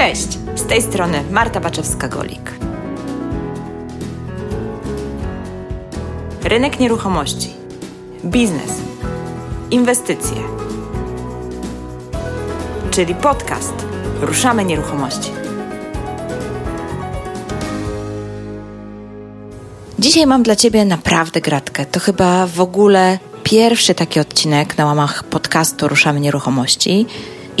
[0.00, 2.50] Cześć, z tej strony Marta Baczewska-Golik.
[6.44, 7.50] Rynek nieruchomości,
[8.24, 8.70] biznes,
[9.70, 10.36] inwestycje,
[12.90, 13.72] czyli podcast
[14.20, 15.30] Ruszamy Nieruchomości.
[19.98, 21.86] Dzisiaj mam dla Ciebie naprawdę gratkę.
[21.86, 27.06] To chyba w ogóle pierwszy taki odcinek na łamach podcastu Ruszamy Nieruchomości.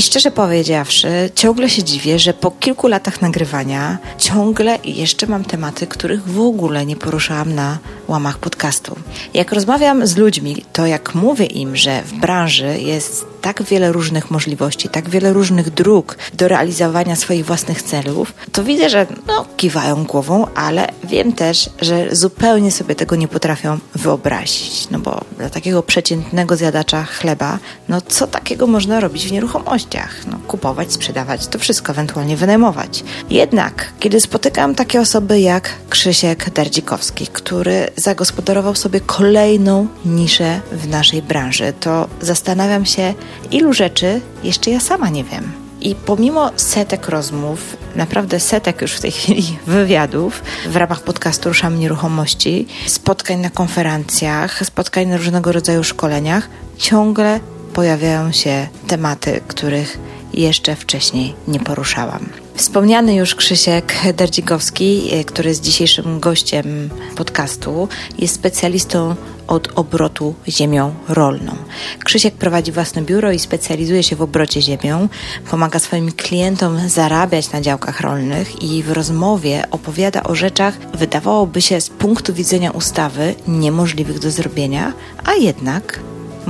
[0.00, 5.86] I szczerze powiedziawszy, ciągle się dziwię, że po kilku latach nagrywania ciągle jeszcze mam tematy,
[5.86, 7.78] których w ogóle nie poruszałam na
[8.08, 8.96] łamach podcastu.
[9.34, 14.30] Jak rozmawiam z ludźmi, to jak mówię im, że w branży jest tak wiele różnych
[14.30, 20.04] możliwości, tak wiele różnych dróg do realizowania swoich własnych celów, to widzę, że no, kiwają
[20.04, 24.90] głową, ale wiem też, że zupełnie sobie tego nie potrafią wyobrazić.
[24.90, 27.58] No bo dla takiego przeciętnego zjadacza chleba,
[27.88, 30.26] no co takiego można robić w nieruchomościach?
[30.26, 33.04] No, kupować, sprzedawać, to wszystko ewentualnie wynajmować.
[33.30, 41.22] Jednak, kiedy spotykam takie osoby jak Krzysiek Derdzikowski, który zagospodarował sobie kolejną niszę w naszej
[41.22, 43.14] branży, to zastanawiam się,
[43.50, 45.52] ilu rzeczy jeszcze ja sama nie wiem.
[45.80, 51.78] I pomimo setek rozmów, naprawdę setek już w tej chwili wywiadów w ramach podcastu Ruszamy
[51.78, 57.40] Nieruchomości, spotkań na konferencjach, spotkań na różnego rodzaju szkoleniach, ciągle
[57.72, 59.98] pojawiają się tematy, których
[60.34, 62.28] jeszcze wcześniej nie poruszałam.
[62.54, 67.88] Wspomniany już Krzysiek Derdzikowski, który jest dzisiejszym gościem podcastu,
[68.18, 69.14] jest specjalistą
[69.46, 71.56] od obrotu ziemią rolną.
[72.04, 75.08] Krzysiek prowadzi własne biuro i specjalizuje się w obrocie ziemią.
[75.50, 81.80] Pomaga swoim klientom zarabiać na działkach rolnych i w rozmowie opowiada o rzeczach, wydawałoby się
[81.80, 84.92] z punktu widzenia ustawy, niemożliwych do zrobienia,
[85.24, 86.00] a jednak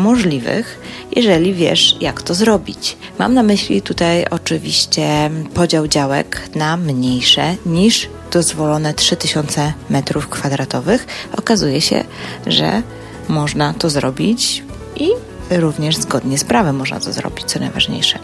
[0.00, 0.78] możliwych,
[1.16, 2.96] jeżeli wiesz, jak to zrobić.
[3.18, 11.06] Mam na myśli tutaj oczywiście podział działek na mniejsze niż dozwolone 3000 metrów kwadratowych.
[11.36, 12.04] Okazuje się,
[12.46, 12.82] że
[13.28, 14.62] można to zrobić
[14.96, 15.08] i
[15.50, 18.18] również zgodnie z prawem można to zrobić, co najważniejsze.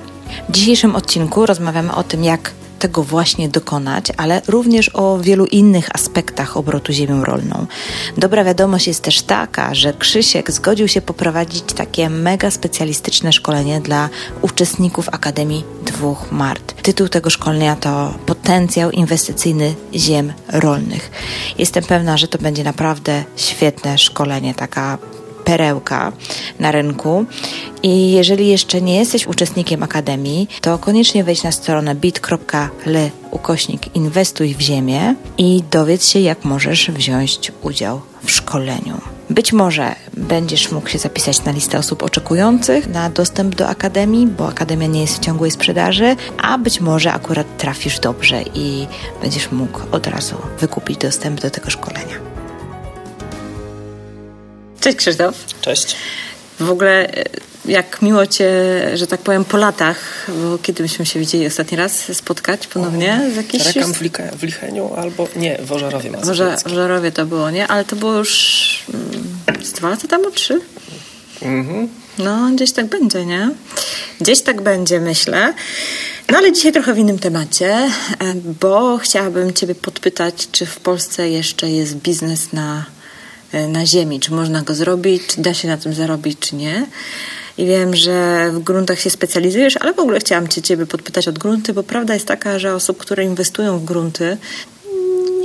[0.48, 5.88] W dzisiejszym odcinku rozmawiamy o tym, jak tego właśnie dokonać, ale również o wielu innych
[5.94, 7.66] aspektach obrotu ziemią rolną.
[8.18, 14.08] Dobra wiadomość jest też taka, że Krzysiek zgodził się poprowadzić takie mega specjalistyczne szkolenie dla
[14.42, 16.82] uczestników Akademii Dwóch Mart.
[16.82, 21.10] Tytuł tego szkolenia to Potencjał inwestycyjny ziem rolnych.
[21.58, 24.98] Jestem pewna, że to będzie naprawdę świetne szkolenie, taka
[25.46, 26.12] perełka
[26.60, 27.24] na rynku.
[27.82, 34.54] I jeżeli jeszcze nie jesteś uczestnikiem Akademii, to koniecznie wejdź na stronę bit.ly ukośnik inwestuj
[34.54, 39.00] w ziemię i dowiedz się, jak możesz wziąć udział w szkoleniu.
[39.30, 44.48] Być może będziesz mógł się zapisać na listę osób oczekujących na dostęp do Akademii, bo
[44.48, 48.86] Akademia nie jest w ciągłej sprzedaży, a być może akurat trafisz dobrze i
[49.22, 52.25] będziesz mógł od razu wykupić dostęp do tego szkolenia.
[54.80, 55.34] Cześć Krzysztof.
[55.60, 55.96] Cześć.
[56.60, 57.24] W ogóle e,
[57.64, 58.50] jak miło Cię,
[58.94, 63.20] że tak powiem, po latach, bo kiedy myśmy się widzieli ostatni raz, spotkać ponownie?
[63.34, 63.66] Z jakiejś...
[63.66, 66.10] Rekam w, Liche, w Licheniu albo, nie, w Ożarowie
[66.64, 67.68] W Ożarowie to było, nie?
[67.68, 70.60] Ale to było już mm, z dwa lata temu, trzy?
[71.42, 71.88] Mhm.
[72.18, 73.50] No, gdzieś tak będzie, nie?
[74.20, 75.54] Gdzieś tak będzie, myślę.
[76.30, 77.90] No ale dzisiaj trochę w innym temacie, e,
[78.60, 82.95] bo chciałabym Ciebie podpytać, czy w Polsce jeszcze jest biznes na
[83.68, 86.86] na ziemi, czy można go zrobić, czy da się na tym zarobić, czy nie.
[87.58, 91.38] I wiem, że w gruntach się specjalizujesz, ale w ogóle chciałam Cię Ciebie podpytać od
[91.38, 94.36] grunty, bo prawda jest taka, że osób, które inwestują w grunty,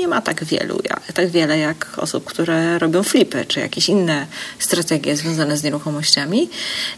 [0.02, 0.82] nie ma tak wielu,
[1.14, 4.28] tak wiele jak osób, które robią flipy, czy jakieś inne
[4.60, 6.50] strategie związane z nieruchomościami.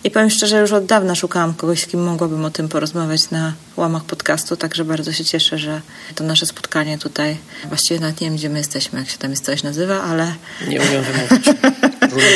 [0.03, 3.53] I powiem szczerze, już od dawna szukałam kogoś, z kim mogłabym o tym porozmawiać na
[3.77, 5.81] łamach podcastu, także bardzo się cieszę, że
[6.15, 7.37] to nasze spotkanie tutaj,
[7.67, 10.33] właściwie nawet nie wiem, gdzie my jesteśmy, jak się tam jest coś nazywa, ale...
[10.67, 11.45] Nie umiem wymówić.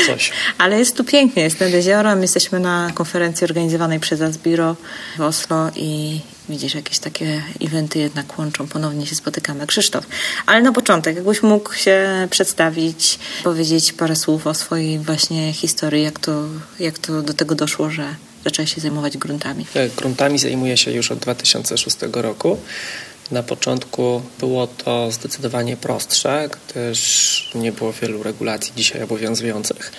[0.06, 0.32] coś.
[0.58, 4.76] Ale jest tu pięknie, jest nad jeziorem, jesteśmy na konferencji organizowanej przez Asbiro
[5.16, 9.66] w Oslo i, widzisz, jakieś takie eventy jednak łączą, ponownie się spotykamy.
[9.66, 10.06] Krzysztof,
[10.46, 16.18] ale na początek, jakbyś mógł się przedstawić, powiedzieć parę słów o swojej właśnie historii, jak
[16.18, 16.44] to,
[16.80, 18.14] jak to do tego doszło, że
[18.44, 19.66] zaczęłaś się zajmować gruntami?
[19.74, 22.58] Tak, gruntami zajmuję się już od 2006 roku.
[23.30, 29.92] Na początku było to zdecydowanie prostsze, gdyż nie było wielu regulacji dzisiaj obowiązujących.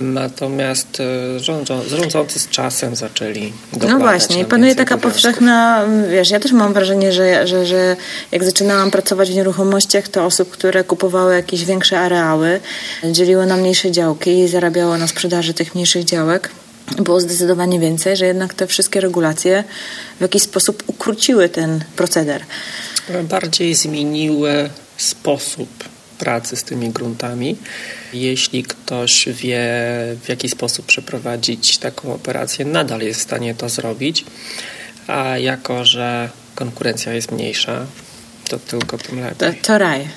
[0.00, 1.40] Natomiast e,
[1.88, 3.52] rządzący z czasem zaczęli
[3.88, 7.96] No właśnie, i panuje taka powszechna, wiesz, ja też mam wrażenie, że, że, że
[8.32, 12.60] jak zaczynałam pracować w nieruchomościach, to osób, które kupowały jakieś większe areały,
[13.04, 16.50] dzieliły na mniejsze działki i zarabiały na sprzedaży tych mniejszych działek
[16.98, 19.64] było zdecydowanie więcej, że jednak te wszystkie regulacje
[20.18, 22.44] w jakiś sposób ukróciły ten proceder.
[23.22, 25.68] Bardziej zmieniły sposób
[26.18, 27.56] pracy z tymi gruntami.
[28.12, 29.60] Jeśli ktoś wie,
[30.22, 34.24] w jaki sposób przeprowadzić taką operację, nadal jest w stanie to zrobić,
[35.06, 37.86] a jako, że konkurencja jest mniejsza,
[38.48, 39.36] to tylko tym lepiej.
[39.36, 40.08] To, to raj.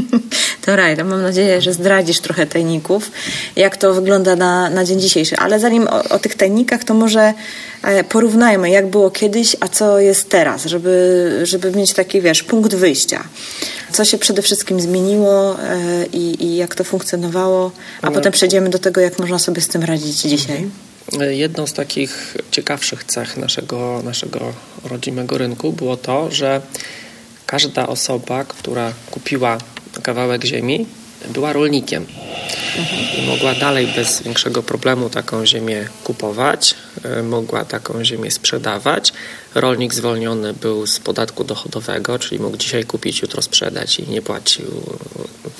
[0.64, 0.96] to raj.
[0.96, 3.10] To mam nadzieję, że zdradzisz trochę tajników,
[3.56, 5.36] jak to wygląda na, na dzień dzisiejszy.
[5.36, 7.34] Ale zanim o, o tych tajnikach, to może
[7.82, 12.74] e, porównajmy, jak było kiedyś, a co jest teraz, żeby, żeby mieć taki, wiesz, punkt
[12.74, 13.24] wyjścia.
[13.92, 17.72] Co się przede wszystkim zmieniło e, i, i jak to funkcjonowało,
[18.02, 18.12] a no.
[18.12, 20.56] potem przejdziemy do tego, jak można sobie z tym radzić dzisiaj.
[20.56, 20.70] Mhm.
[21.30, 24.52] Jedną z takich ciekawszych cech naszego, naszego
[24.84, 26.60] rodzimego rynku było to, że
[27.46, 29.58] każda osoba, która kupiła
[30.02, 30.86] kawałek ziemi,
[31.28, 32.06] była rolnikiem
[33.18, 39.12] i mogła dalej bez większego problemu taką ziemię kupować, e, mogła taką ziemię sprzedawać.
[39.54, 44.66] Rolnik zwolniony był z podatku dochodowego, czyli mógł dzisiaj kupić, jutro sprzedać i nie płacił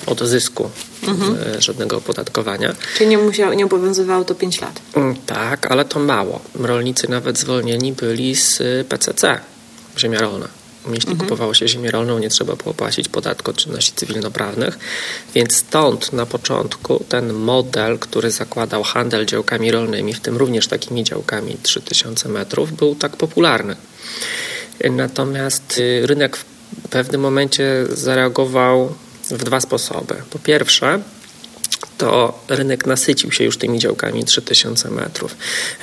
[0.05, 0.69] od zysku
[1.07, 1.37] mhm.
[1.57, 2.75] E, żadnego opodatkowania.
[2.97, 4.81] Czyli nie, musiał, nie obowiązywało to 5 lat?
[4.95, 6.41] Mm, tak, ale to mało.
[6.55, 9.39] Rolnicy nawet zwolnieni byli z PCC,
[9.97, 10.64] ziemia rolna.
[10.93, 11.17] Jeśli mhm.
[11.17, 14.79] kupowało się ziemię rolną, nie trzeba było płacić podatku od czynności cywilnoprawnych.
[15.35, 21.03] Więc stąd na początku ten model, który zakładał handel działkami rolnymi, w tym również takimi
[21.03, 23.75] działkami 3000 metrów, był tak popularny.
[24.91, 26.45] Natomiast y, rynek w
[26.89, 28.95] pewnym momencie zareagował
[29.31, 30.15] w dwa sposoby.
[30.29, 30.99] Po pierwsze,
[31.97, 35.35] to rynek nasycił się już tymi działkami 3000 metrów.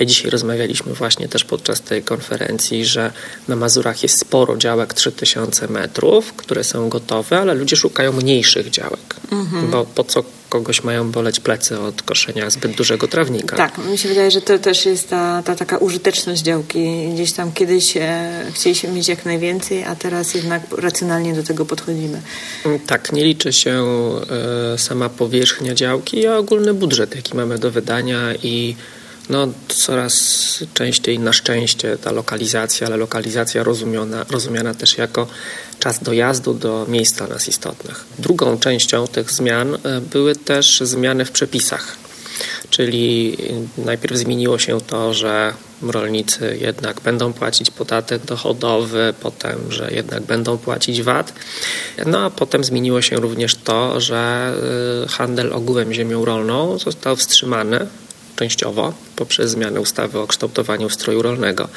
[0.06, 3.12] Dzisiaj rozmawialiśmy właśnie też podczas tej konferencji, że
[3.48, 9.16] na Mazurach jest sporo działek 3000 metrów, które są gotowe, ale ludzie szukają mniejszych działek,
[9.32, 9.70] mhm.
[9.70, 13.56] bo po co kogoś mają boleć plecy od koszenia zbyt dużego trawnika.
[13.56, 17.08] Tak, mi się wydaje, że to też jest ta, ta taka użyteczność działki.
[17.14, 22.20] Gdzieś tam kiedyś e, chcieliśmy mieć jak najwięcej, a teraz jednak racjonalnie do tego podchodzimy.
[22.64, 23.84] Mm, tak, nie liczy się
[24.74, 28.76] e, sama powierzchnia działki, a ogólny budżet, jaki mamy do wydania i
[29.30, 35.26] no, coraz częściej na szczęście ta lokalizacja, ale lokalizacja rozumiana, rozumiana też jako
[35.78, 38.04] czas dojazdu do miejsc dla nas istotnych.
[38.18, 41.96] Drugą częścią tych zmian e, były też zmiany w przepisach.
[42.70, 43.36] Czyli
[43.78, 45.52] najpierw zmieniło się to, że
[45.82, 51.32] rolnicy jednak będą płacić podatek dochodowy, potem, że jednak będą płacić VAT.
[52.06, 54.52] No a potem zmieniło się również to, że
[55.04, 57.86] e, handel ogółem ziemią rolną został wstrzymany
[58.36, 61.68] częściowo poprzez zmianę ustawy o kształtowaniu ustroju rolnego.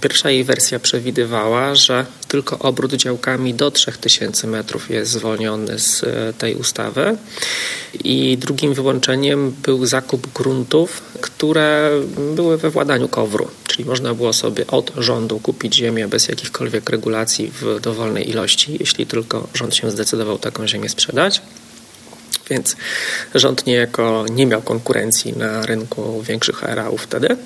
[0.00, 6.32] Pierwsza jej wersja przewidywała, że tylko obrót działkami do 3000 metrów jest zwolniony z e,
[6.38, 7.16] tej ustawy
[8.04, 11.90] i drugim wyłączeniem był zakup gruntów, które
[12.34, 17.52] były we władaniu KOWR-u, czyli można było sobie od rządu kupić ziemię bez jakichkolwiek regulacji
[17.60, 21.42] w dowolnej ilości, jeśli tylko rząd się zdecydował taką ziemię sprzedać.
[22.50, 22.76] Więc
[23.34, 27.36] rząd niejako nie miał konkurencji na rynku większych areałów wtedy.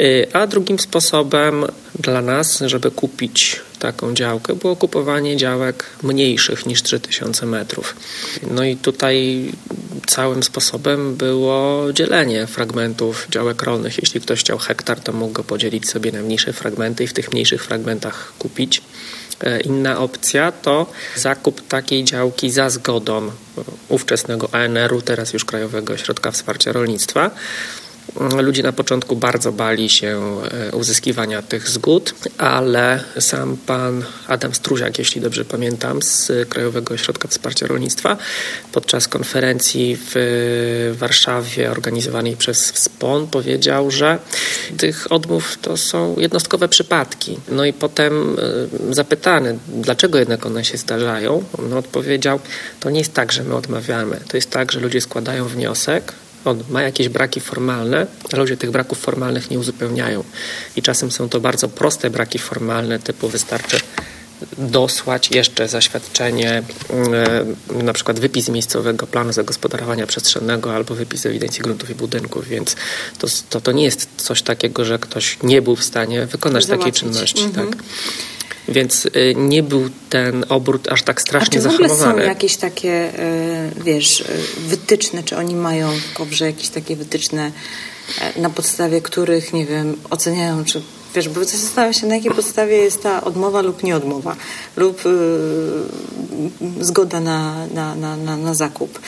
[0.00, 1.64] Y, a drugim sposobem
[1.98, 7.96] dla nas, żeby kupić taką działkę, było kupowanie działek mniejszych niż 3000 metrów.
[8.50, 9.44] No i tutaj
[10.06, 13.98] całym sposobem było dzielenie fragmentów działek rolnych.
[13.98, 17.32] Jeśli ktoś chciał hektar, to mógł go podzielić sobie na mniejsze fragmenty i w tych
[17.32, 18.82] mniejszych fragmentach kupić.
[19.44, 23.30] E, inna opcja to zakup takiej działki za zgodą
[23.88, 27.30] ówczesnego ANR-u, teraz już Krajowego Ośrodka Wsparcia Rolnictwa.
[28.42, 30.40] Ludzie na początku bardzo bali się
[30.70, 37.28] e, uzyskiwania tych zgód, ale sam pan Adam Struziak, jeśli dobrze pamiętam, z Krajowego Ośrodka
[37.28, 38.16] Wsparcia Rolnictwa,
[38.72, 44.18] podczas konferencji w Warszawie organizowanej przez WSPON powiedział, że
[44.76, 47.38] tych odmów to są jednostkowe przypadki.
[47.48, 48.36] No i potem
[48.90, 52.40] e, zapytany, dlaczego jednak one się zdarzają, on odpowiedział,
[52.80, 54.20] to nie jest tak, że my odmawiamy.
[54.28, 56.12] To jest tak, że ludzie składają wniosek,
[56.44, 60.24] on ma jakieś braki formalne, ale ludzie tych braków formalnych nie uzupełniają.
[60.76, 63.80] I czasem są to bardzo proste braki formalne, typu wystarczy
[64.58, 66.62] dosłać jeszcze zaświadczenie,
[67.70, 72.76] e, na przykład wypis miejscowego planu zagospodarowania przestrzennego albo wypis ewidencji gruntów i budynków, więc
[73.18, 76.94] to, to, to nie jest coś takiego, że ktoś nie był w stanie wykonać Załatwić.
[76.94, 77.42] takiej czynności.
[77.42, 77.70] Mhm.
[77.70, 77.82] Tak.
[78.70, 82.56] Więc y, nie był ten obrót aż tak strasznie A czy w ogóle są jakieś
[82.56, 83.20] takie,
[83.78, 84.26] y, wiesz, y,
[84.68, 87.52] wytyczne, czy oni mają w Kobrze jakieś takie wytyczne,
[88.36, 90.82] na podstawie których, nie wiem, oceniają, czy
[91.14, 94.36] Wiesz, bo zastanawiam się, na jakiej podstawie jest ta odmowa lub nieodmowa,
[94.76, 98.98] lub yy, zgoda na, na, na, na, na zakup.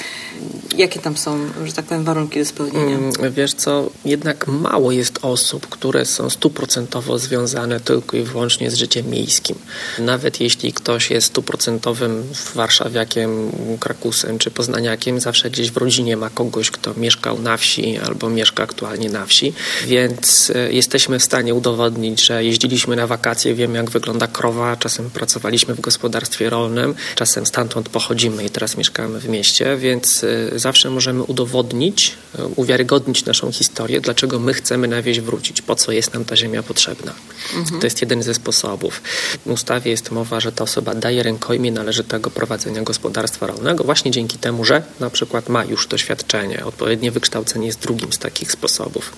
[0.76, 2.96] jakie tam są, że tak powiem, warunki do spełnienia?
[2.96, 8.74] Mm, wiesz co, jednak mało jest osób, które są stuprocentowo związane tylko i wyłącznie z
[8.74, 9.56] życiem miejskim.
[9.98, 16.70] Nawet jeśli ktoś jest stuprocentowym warszawiakiem, krakusem czy poznaniakiem, zawsze gdzieś w rodzinie ma kogoś,
[16.70, 19.52] kto mieszkał na wsi albo mieszka aktualnie na wsi,
[19.86, 21.54] więc e, jesteśmy w stanie
[21.92, 27.46] udowodnić, że jeździliśmy na wakacje, wiemy jak wygląda krowa, czasem pracowaliśmy w gospodarstwie rolnym, czasem
[27.46, 33.52] stamtąd pochodzimy i teraz mieszkamy w mieście, więc e, zawsze możemy udowodnić, e, uwiarygodnić naszą
[33.52, 37.12] historię, dlaczego my chcemy na wieś wrócić, po co jest nam ta ziemia potrzebna.
[37.56, 37.80] Mhm.
[37.80, 39.02] To jest jeden ze sposobów.
[39.46, 44.38] W ustawie jest mowa, że ta osoba daje rękojmie należytego prowadzenia gospodarstwa rolnego właśnie dzięki
[44.38, 46.64] temu, że na przykład ma już doświadczenie.
[46.64, 49.12] Odpowiednie wykształcenie jest drugim z takich sposobów.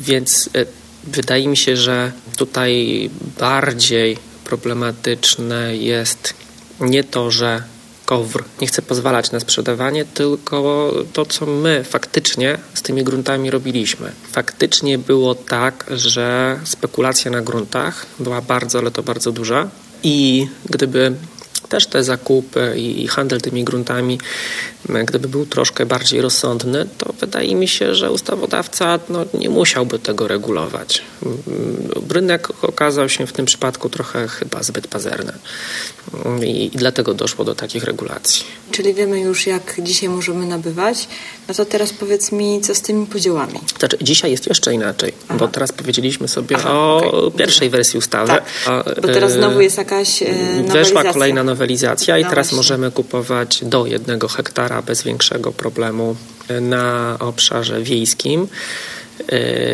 [0.00, 6.34] Więc e, wydaje mi się, że tutaj bardziej problematyczne jest
[6.80, 7.62] nie to, że
[8.06, 14.12] KOWR nie chce pozwalać na sprzedawanie, tylko to, co my faktycznie z tymi gruntami robiliśmy.
[14.32, 19.68] Faktycznie było tak, że spekulacja na gruntach była bardzo, ale to bardzo duża
[20.02, 21.14] i gdyby
[21.70, 24.18] też te zakupy i handel tymi gruntami,
[25.06, 30.28] gdyby był troszkę bardziej rozsądny, to wydaje mi się, że ustawodawca no, nie musiałby tego
[30.28, 31.02] regulować.
[32.10, 35.32] Rynek okazał się w tym przypadku trochę chyba zbyt pazerny
[36.42, 38.44] i, i dlatego doszło do takich regulacji.
[38.70, 41.08] Czyli wiemy już, jak dzisiaj możemy nabywać.
[41.48, 43.60] No to teraz powiedz mi, co z tymi podziałami?
[43.78, 45.38] Znaczy, dzisiaj jest jeszcze inaczej, Aha.
[45.38, 47.38] bo teraz powiedzieliśmy sobie Aha, o okay.
[47.38, 48.32] pierwszej wersji ustawy.
[48.64, 50.72] Tak, bo teraz znowu jest jakaś e, nowelizacja.
[50.72, 51.59] Weszła kolejna nowelizacja
[52.18, 56.16] i no teraz możemy kupować do jednego hektara bez większego problemu
[56.60, 58.48] na obszarze wiejskim.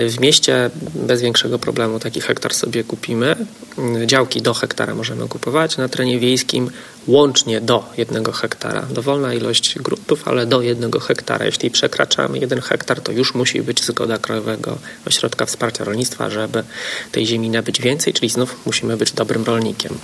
[0.08, 3.36] W mieście bez większego problemu taki hektar sobie kupimy.
[4.06, 5.76] Działki do hektara możemy kupować.
[5.76, 6.70] Na terenie wiejskim
[7.06, 8.82] łącznie do jednego hektara.
[8.90, 11.46] Dowolna ilość gruntów, ale do jednego hektara.
[11.46, 16.64] Jeśli przekraczamy jeden hektar, to już musi być zgoda Krajowego Ośrodka Wsparcia Rolnictwa, żeby
[17.12, 19.98] tej ziemi nabyć więcej, czyli znów musimy być dobrym rolnikiem.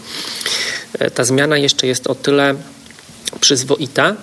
[1.15, 2.55] Ta zmiana jeszcze jest o tyle
[3.41, 4.17] przyzwoita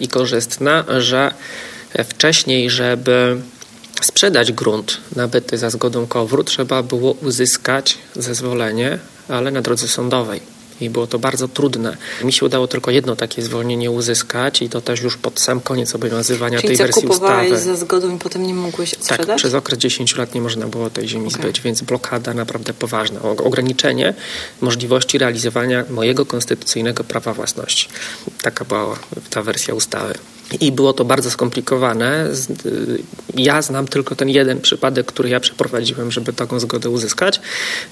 [0.00, 1.34] i korzystna, że
[2.08, 3.40] wcześniej, żeby
[4.06, 8.98] sprzedać grunt nabyty za zgodą KOWR-u, trzeba było uzyskać zezwolenie,
[9.28, 10.40] ale na drodze sądowej.
[10.80, 11.96] I było to bardzo trudne.
[12.24, 15.94] Mi się udało tylko jedno takie zwolnienie uzyskać i to też już pod sam koniec
[15.94, 17.58] obowiązywania Czyli tej wersji ustawy.
[17.58, 19.26] za zgodą i potem nie mogłeś tak, sprzedać?
[19.26, 21.40] Tak, przez okres 10 lat nie można było tej ziemi okay.
[21.40, 23.22] zbyć, więc blokada naprawdę poważna.
[23.22, 24.14] Ograniczenie
[24.60, 27.88] możliwości realizowania mojego konstytucyjnego prawa własności.
[28.42, 28.98] Taka była
[29.30, 30.14] ta wersja ustawy.
[30.60, 32.30] I było to bardzo skomplikowane.
[33.34, 37.40] Ja znam tylko ten jeden przypadek, który ja przeprowadziłem, żeby taką zgodę uzyskać.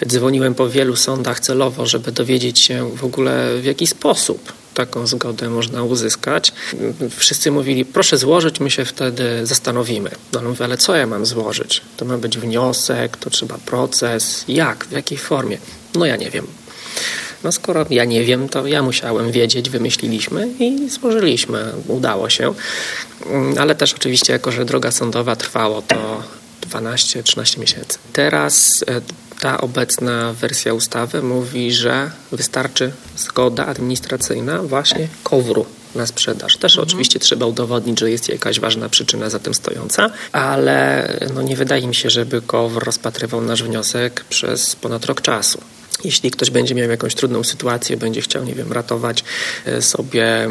[0.07, 5.51] Dzwoniłem po wielu sądach celowo, żeby dowiedzieć się w ogóle w jaki sposób taką zgodę
[5.51, 6.53] można uzyskać.
[7.17, 10.11] Wszyscy mówili, proszę złożyć, my się wtedy zastanowimy.
[10.33, 11.81] No mówię, ale co ja mam złożyć?
[11.97, 14.45] To ma być wniosek, to trzeba proces.
[14.49, 14.85] Jak?
[14.85, 15.59] W jakiej formie?
[15.95, 16.47] No ja nie wiem.
[17.45, 21.73] No skoro ja nie wiem, to ja musiałem wiedzieć, wymyśliliśmy i złożyliśmy.
[21.89, 22.55] Udało się.
[23.27, 26.23] Mm, ale też oczywiście, jako że droga sądowa trwało to
[26.71, 27.99] 12-13 miesięcy.
[28.13, 29.01] Teraz e,
[29.41, 36.57] ta obecna wersja ustawy mówi, że wystarczy zgoda administracyjna właśnie kowru na sprzedaż.
[36.57, 36.89] Też mhm.
[36.89, 41.87] oczywiście trzeba udowodnić, że jest jakaś ważna przyczyna za tym stojąca, ale no nie wydaje
[41.87, 45.61] mi się, żeby KOWR rozpatrywał nasz wniosek przez ponad rok czasu.
[46.05, 49.25] Jeśli ktoś będzie miał jakąś trudną sytuację, będzie chciał, nie wiem, ratować
[49.67, 50.49] e, sobie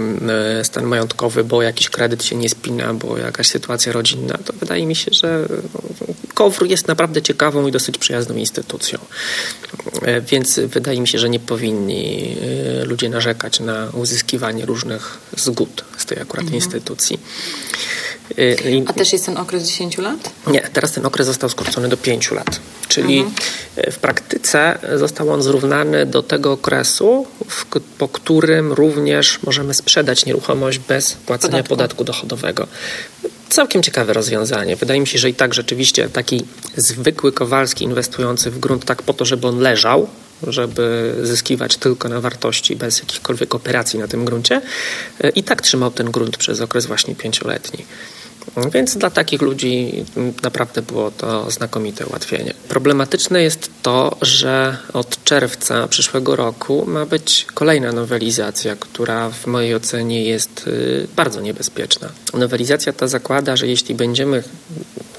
[0.59, 4.85] e, stan majątkowy, bo jakiś kredyt się nie spina, bo jakaś sytuacja rodzinna, to wydaje
[4.85, 5.47] mi się, że
[6.33, 8.99] KOWR jest naprawdę ciekawą i dosyć przyjazną instytucją.
[10.01, 12.35] E, więc wydaje mi się, że nie powinni
[12.83, 16.55] ludzie narzekać na uzyskiwanie różnych zgód z tej akurat mhm.
[16.55, 17.19] instytucji.
[18.87, 20.31] A też jest ten okres 10 lat?
[20.47, 22.59] Nie, teraz ten okres został skrócony do 5 lat.
[22.87, 23.35] Czyli mhm.
[23.91, 27.65] w praktyce został on zrównany do tego okresu, w,
[27.97, 32.67] po którym również możemy sprzedać nieruchomość bez płacenia podatku, podatku dochodowego.
[33.49, 34.75] Całkiem ciekawe rozwiązanie.
[34.75, 36.45] Wydaje mi się, że i tak rzeczywiście taki
[36.77, 40.07] zwykły Kowalski inwestujący w grunt tak po to, żeby on leżał,
[40.47, 44.61] żeby zyskiwać tylko na wartości bez jakichkolwiek operacji na tym gruncie
[45.35, 47.85] i tak trzymał ten grunt przez okres właśnie pięcioletni.
[48.73, 50.05] Więc dla takich ludzi
[50.43, 52.53] naprawdę było to znakomite ułatwienie.
[52.69, 59.75] Problematyczne jest to, że od czerwca przyszłego roku ma być kolejna nowelizacja, która w mojej
[59.75, 62.09] ocenie jest y, bardzo niebezpieczna.
[62.33, 64.43] Nowelizacja ta zakłada, że jeśli będziemy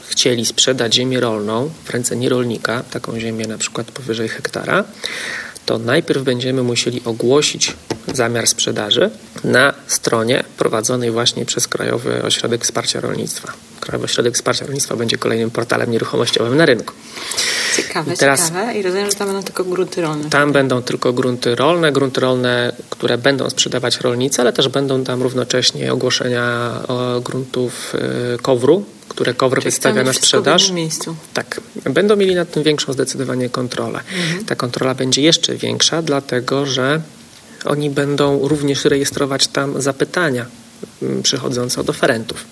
[0.09, 4.85] chcieli sprzedać ziemię rolną w ręce nierolnika, taką ziemię na przykład powyżej hektara,
[5.67, 7.77] to najpierw będziemy musieli ogłosić
[8.15, 9.11] zamiar sprzedaży
[9.45, 13.53] na stronie prowadzonej właśnie przez Krajowy Ośrodek Wsparcia Rolnictwa.
[13.81, 16.95] Krajowy Ośrodek Wsparcia Rolnictwa będzie kolejnym portalem nieruchomościowym na rynku.
[17.77, 18.75] Ciekawe, teraz, ciekawe.
[18.75, 20.31] I rozumiem, że tam będą tylko grunty rolne.
[20.31, 25.23] Tam będą tylko grunty rolne, grunty rolne, które będą sprzedawać rolnicy, ale też będą tam
[25.23, 26.71] równocześnie ogłoszenia
[27.25, 27.95] gruntów
[28.35, 30.71] y, kowru, które Czyli wystawia na sprzedaż.
[30.71, 31.17] W miejscu.
[31.35, 31.61] Tak.
[31.85, 34.01] Będą mieli nad tym większą zdecydowanie kontrolę.
[34.25, 34.45] Mhm.
[34.45, 37.01] Ta kontrola będzie jeszcze większa, dlatego że
[37.65, 40.47] oni będą również rejestrować tam zapytania
[41.03, 42.45] mm, przychodzące od oferentów.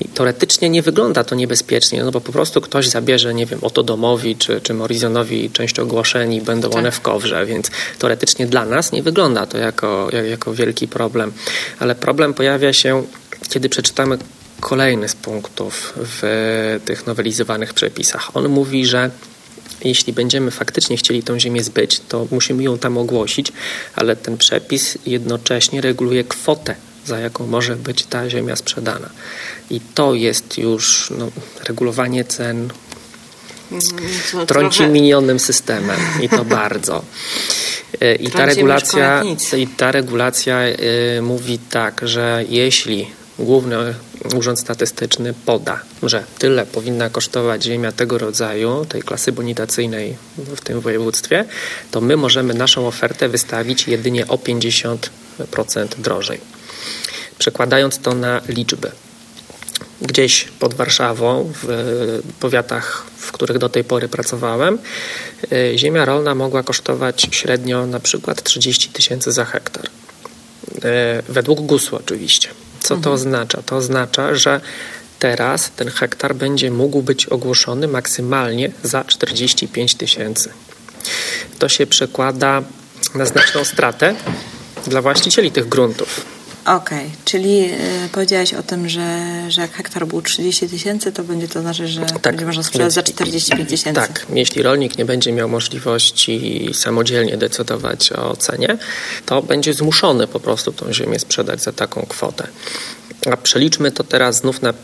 [0.00, 3.82] I teoretycznie nie wygląda to niebezpiecznie, no bo po prostu ktoś zabierze, nie wiem, oto
[3.82, 6.78] domowi czy, czy Morizonowi część ogłoszeń i będą tak.
[6.78, 11.32] one w kowrze, więc teoretycznie dla nas nie wygląda to jako, jako wielki problem.
[11.78, 13.02] Ale problem pojawia się,
[13.48, 14.18] kiedy przeczytamy
[14.60, 18.36] kolejny z punktów w tych nowelizowanych przepisach.
[18.36, 19.10] On mówi, że
[19.84, 23.52] jeśli będziemy faktycznie chcieli tą ziemię zbyć, to musimy ją tam ogłosić,
[23.94, 26.74] ale ten przepis jednocześnie reguluje kwotę,
[27.06, 29.10] za jaką może być ta ziemia sprzedana.
[29.70, 31.30] I to jest już no,
[31.64, 32.70] regulowanie cen
[34.34, 34.92] no, trąci trochę...
[34.92, 37.04] minionym systemem i to bardzo.
[38.00, 39.22] E, I ta regulacja,
[39.56, 40.58] i ta regulacja
[41.22, 43.76] mówi tak, że jeśli Główny
[44.36, 50.80] Urząd Statystyczny poda, że tyle powinna kosztować ziemia tego rodzaju, tej klasy bonitacyjnej w tym
[50.80, 51.44] województwie,
[51.90, 54.98] to my możemy naszą ofertę wystawić jedynie o 50%
[55.98, 56.40] drożej.
[57.38, 58.90] Przekładając to na liczby.
[60.02, 64.78] Gdzieś pod Warszawą, w powiatach, w których do tej pory pracowałem,
[65.52, 69.84] y, ziemia rolna mogła kosztować średnio na przykład 30 tysięcy za hektar.
[69.86, 70.80] Y,
[71.28, 72.48] według GUS-u oczywiście.
[72.84, 73.62] Co to oznacza?
[73.62, 74.60] To oznacza, że
[75.18, 80.50] teraz ten hektar będzie mógł być ogłoszony maksymalnie za 45 tysięcy.
[81.58, 82.62] To się przekłada
[83.14, 84.14] na znaczną stratę
[84.86, 86.33] dla właścicieli tych gruntów.
[86.64, 91.24] Okej, okay, czyli y, powiedziałaś o tym, że, że jak hektar był 30 tysięcy, to
[91.24, 94.00] będzie to znaczyć, że tak, będzie można sprzedać za 45 tysięcy.
[94.00, 98.78] Tak, jeśli rolnik nie będzie miał możliwości samodzielnie decydować o cenie,
[99.26, 102.48] to będzie zmuszony po prostu tą ziemię sprzedać za taką kwotę.
[103.30, 104.74] A przeliczmy to teraz znów na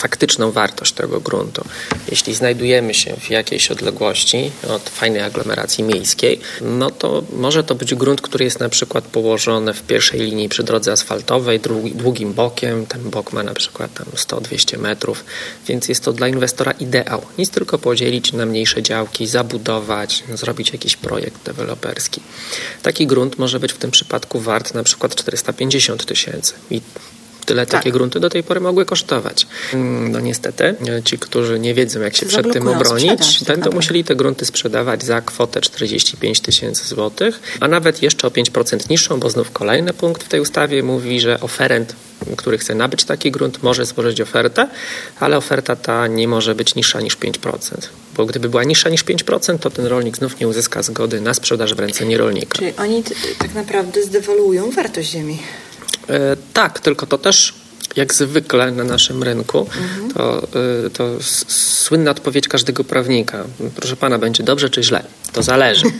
[0.00, 1.64] faktyczną wartość tego gruntu.
[2.10, 7.94] Jeśli znajdujemy się w jakiejś odległości od fajnej aglomeracji miejskiej, no to może to być
[7.94, 11.60] grunt, który jest na przykład położony w pierwszej linii przy drodze asfaltowej,
[11.94, 12.86] długim bokiem.
[12.86, 15.24] Ten bok ma na przykład tam 100-200 metrów,
[15.66, 17.22] więc jest to dla inwestora ideał.
[17.38, 22.20] Nic tylko podzielić na mniejsze działki, zabudować, zrobić jakiś projekt deweloperski.
[22.82, 26.80] Taki grunt może być w tym przypadku wart na przykład 450 tysięcy i
[27.50, 27.80] Tyle tak.
[27.80, 29.46] takie grunty do tej pory mogły kosztować.
[29.74, 34.04] Mm, no niestety, ci, którzy nie wiedzą, jak się przed tym obronić, tak będą musieli
[34.04, 39.30] te grunty sprzedawać za kwotę 45 tysięcy złotych, a nawet jeszcze o 5% niższą, bo
[39.30, 41.94] znów kolejny punkt w tej ustawie mówi, że oferent
[42.36, 44.68] który chce nabyć taki grunt, może złożyć ofertę,
[45.20, 47.58] ale oferta ta nie może być niższa niż 5%.
[48.16, 51.74] Bo gdyby była niższa niż 5%, to ten rolnik znów nie uzyska zgody na sprzedaż
[51.74, 52.58] w ręce nierolnika.
[52.58, 53.02] Czyli oni
[53.38, 55.38] tak naprawdę zdewaluują wartość ziemi.
[56.10, 57.54] E, tak, tylko to też
[57.96, 60.12] jak zwykle na naszym rynku, mhm.
[60.14, 60.42] to,
[60.86, 61.08] e, to
[61.48, 63.44] słynna odpowiedź każdego prawnika.
[63.76, 65.02] Proszę pana, będzie dobrze czy źle?
[65.32, 65.86] To zależy.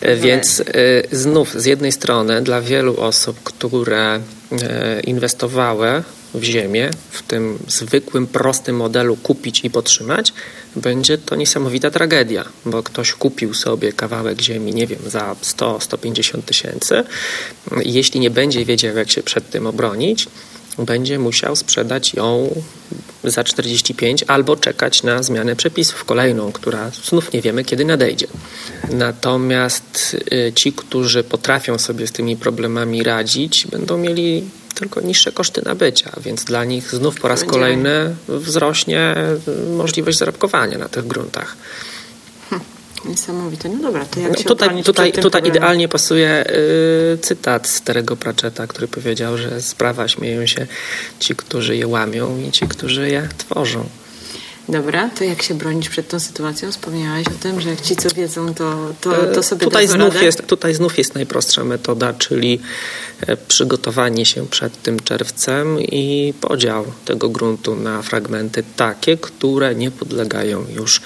[0.00, 0.62] E, więc
[1.12, 4.20] znów z jednej strony dla wielu osób, które
[5.04, 6.02] inwestowały
[6.34, 10.32] w ziemię, w tym zwykłym, prostym modelu kupić i podtrzymać,
[10.76, 17.04] będzie to niesamowita tragedia, bo ktoś kupił sobie kawałek ziemi, nie wiem, za 100-150 tysięcy.
[17.84, 20.28] Jeśli nie będzie wiedział, jak się przed tym obronić,
[20.78, 22.54] będzie musiał sprzedać ją
[23.24, 28.26] za 45 albo czekać na zmianę przepisów kolejną, która znów nie wiemy, kiedy nadejdzie.
[28.90, 35.62] Natomiast y, ci, którzy potrafią sobie z tymi problemami radzić, będą mieli tylko niższe koszty
[35.64, 39.14] nabycia, więc dla nich znów po raz kolejny wzrośnie
[39.76, 41.56] możliwość zarobkowania na tych gruntach.
[43.04, 43.68] Niesamowite.
[43.68, 46.44] No dobra, to jak no, się Tutaj, tutaj, tutaj idealnie pasuje
[47.14, 50.66] y, cytat Starego Pratchetta, który powiedział, że z prawa śmieją się
[51.20, 53.84] ci, którzy je łamią i ci, którzy je tworzą.
[54.68, 56.70] Dobra, to jak się bronić przed tą sytuacją?
[56.72, 60.46] Wspomniałaś o tym, że jak ci co wiedzą, to, to, to sobie tutaj znów, jest,
[60.46, 62.60] tutaj znów jest najprostsza metoda, czyli
[63.26, 69.90] e, przygotowanie się przed tym czerwcem i podział tego gruntu na fragmenty takie, które nie
[69.90, 71.00] podlegają już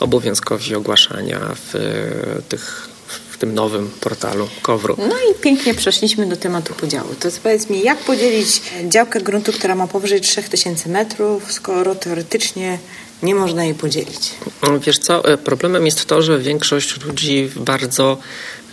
[0.00, 2.88] obowiązkowi ogłaszania w e, tych
[3.36, 4.96] w tym nowym portalu Kowru.
[4.98, 7.08] No i pięknie przeszliśmy do tematu podziału.
[7.20, 12.78] To powiedz mi, jak podzielić działkę gruntu, która ma powyżej 3000 metrów, skoro teoretycznie
[13.22, 14.34] nie można jej podzielić?
[14.80, 18.18] Wiesz co, problemem jest to, że większość ludzi bardzo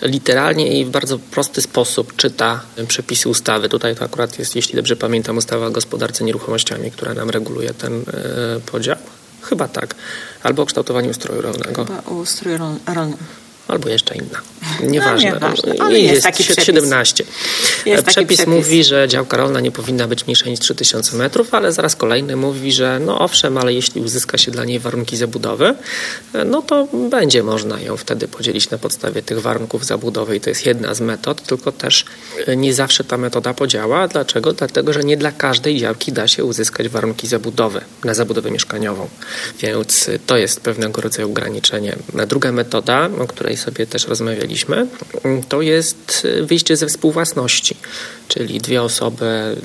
[0.01, 3.69] literalnie i w bardzo prosty sposób czyta przepisy ustawy.
[3.69, 7.93] Tutaj to akurat jest, jeśli dobrze pamiętam, ustawa o gospodarce nieruchomościami, która nam reguluje ten
[7.93, 8.97] e, podział.
[9.41, 9.95] Chyba tak.
[10.43, 11.85] Albo o kształtowaniu ustroju rolnego.
[11.85, 12.57] Chyba o ustroju
[12.95, 13.17] rolnym
[13.67, 14.41] albo jeszcze inna.
[14.83, 15.29] Nieważne.
[15.29, 15.73] No, nieważne.
[15.79, 17.23] Ale jest, jest taki 17.
[17.85, 21.71] Jest przepis, przepis mówi, że działka rolna nie powinna być mniejsza niż 3000 metrów, ale
[21.71, 25.75] zaraz kolejny mówi, że no owszem, ale jeśli uzyska się dla niej warunki zabudowy,
[26.45, 30.65] no to będzie można ją wtedy podzielić na podstawie tych warunków zabudowy i to jest
[30.65, 32.05] jedna z metod, tylko też
[32.57, 34.07] nie zawsze ta metoda podziała.
[34.07, 34.53] Dlaczego?
[34.53, 39.09] Dlatego, że nie dla każdej działki da się uzyskać warunki zabudowy na zabudowę mieszkaniową.
[39.59, 41.95] Więc to jest pewnego rodzaju ograniczenie.
[42.27, 44.87] Druga metoda, o której której sobie też rozmawialiśmy,
[45.49, 47.77] to jest wyjście ze współwłasności,
[48.27, 49.55] czyli dwie osoby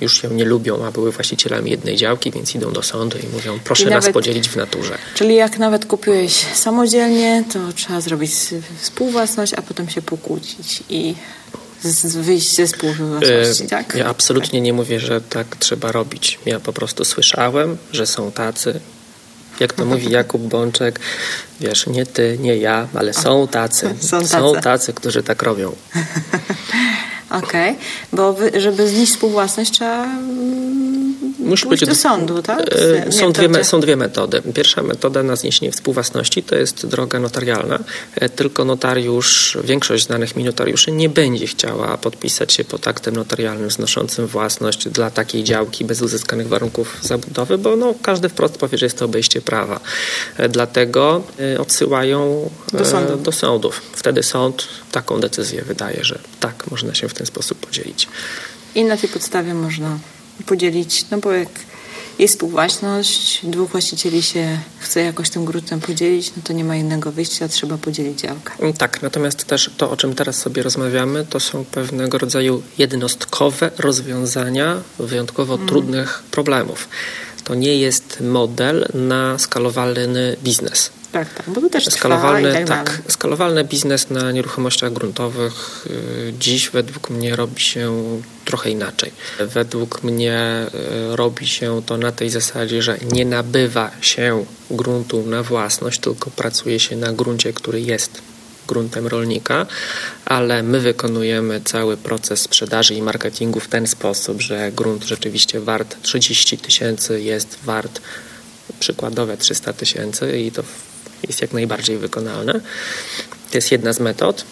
[0.00, 3.58] już się nie lubią, a były właścicielami jednej działki, więc idą do sądu i mówią,
[3.64, 4.98] proszę nas podzielić w naturze.
[5.14, 8.32] Czyli jak nawet kupiłeś samodzielnie, to trzeba zrobić
[8.80, 11.14] współwłasność, a potem się pokłócić i
[12.04, 13.94] wyjść ze współwłasności, tak?
[13.94, 16.38] Ja absolutnie nie mówię, że tak trzeba robić.
[16.46, 18.80] Ja po prostu słyszałem, że są tacy,
[19.60, 21.00] jak to mówi Jakub Bączek,
[21.60, 23.94] wiesz, nie ty, nie ja, ale są tacy.
[24.00, 25.72] Są tacy, są tacy którzy tak robią.
[27.32, 27.76] Okej, okay.
[28.12, 30.82] bo żeby znieść współwłasność trzeba mm,
[31.44, 32.60] Musi być do sądu, tak?
[33.06, 34.42] E, są dwie, są dwie metody.
[34.54, 37.78] Pierwsza metoda na zniesienie współwłasności to jest droga notarialna,
[38.14, 43.70] e, tylko notariusz, większość znanych mi notariuszy nie będzie chciała podpisać się pod aktem notarialnym
[43.70, 48.86] znoszącym własność dla takiej działki bez uzyskanych warunków zabudowy, bo no, każdy wprost powie, że
[48.86, 49.80] jest to obejście prawa.
[50.36, 51.22] E, dlatego
[51.58, 53.16] odsyłają do, sądu.
[53.16, 53.82] do sądów.
[53.92, 58.08] Wtedy sąd taką decyzję wydaje, że tak, można się w ten sposób podzielić.
[58.74, 59.98] I na tej podstawie można
[60.46, 61.48] podzielić, no bo jak
[62.18, 67.12] jest współwłaśność, dwóch właścicieli się chce jakoś tym gruntem podzielić, no to nie ma innego
[67.12, 68.52] wyjścia, trzeba podzielić działkę.
[68.78, 74.82] Tak, natomiast też to, o czym teraz sobie rozmawiamy, to są pewnego rodzaju jednostkowe rozwiązania
[74.98, 75.68] wyjątkowo mm.
[75.68, 76.88] trudnych problemów.
[77.44, 80.90] To nie jest model na skalowalny biznes.
[81.12, 86.70] Tak, tak, bo to też skalowalny, tak, tak skalowalny biznes na nieruchomościach gruntowych y, dziś
[86.70, 88.02] według mnie robi się
[88.44, 89.12] trochę inaczej.
[89.40, 90.66] Według mnie
[91.12, 96.30] y, robi się to na tej zasadzie, że nie nabywa się gruntu na własność, tylko
[96.30, 98.22] pracuje się na gruncie, który jest
[98.66, 99.66] gruntem rolnika,
[100.24, 105.96] ale my wykonujemy cały proces sprzedaży i marketingu w ten sposób, że grunt rzeczywiście wart
[106.02, 108.00] 30 tysięcy jest wart
[108.80, 110.62] przykładowe 300 tysięcy i to
[111.28, 112.52] jest jak najbardziej wykonalne.
[113.50, 114.44] To jest jedna z metod,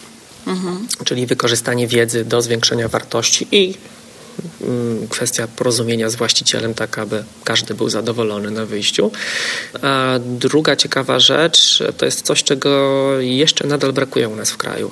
[0.47, 0.87] mhm.
[1.03, 3.73] czyli wykorzystanie wiedzy do zwiększenia wartości i
[4.61, 9.11] mm, kwestia porozumienia z właścicielem, tak aby każdy był zadowolony na wyjściu.
[9.81, 14.91] A druga ciekawa rzecz to jest coś, czego jeszcze nadal brakuje u nas w kraju.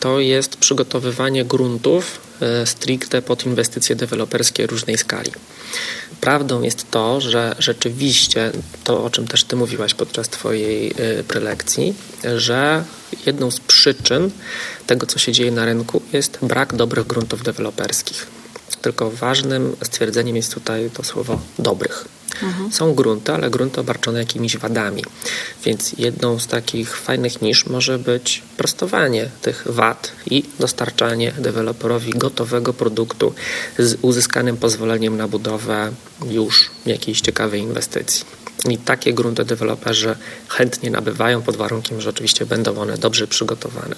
[0.00, 5.32] To jest przygotowywanie gruntów e, stricte pod inwestycje deweloperskie różnej skali.
[6.20, 8.52] Prawdą jest to, że rzeczywiście
[8.84, 11.94] to, o czym też Ty mówiłaś podczas Twojej y, prelekcji,
[12.36, 12.84] że
[13.26, 14.30] jedną z przyczyn
[14.86, 18.26] tego, co się dzieje na rynku, jest brak dobrych gruntów deweloperskich.
[18.82, 22.04] Tylko ważnym stwierdzeniem jest tutaj to słowo dobrych.
[22.42, 22.72] Mhm.
[22.72, 25.04] Są grunty, ale grunty obarczone jakimiś wadami.
[25.64, 32.72] Więc jedną z takich fajnych nisz może być prostowanie tych wad i dostarczanie deweloperowi gotowego
[32.72, 33.34] produktu
[33.78, 35.92] z uzyskanym pozwoleniem na budowę
[36.30, 38.24] już jakiejś ciekawej inwestycji.
[38.68, 40.16] I takie grunty deweloperzy
[40.48, 43.94] chętnie nabywają pod warunkiem, że oczywiście będą one dobrze przygotowane.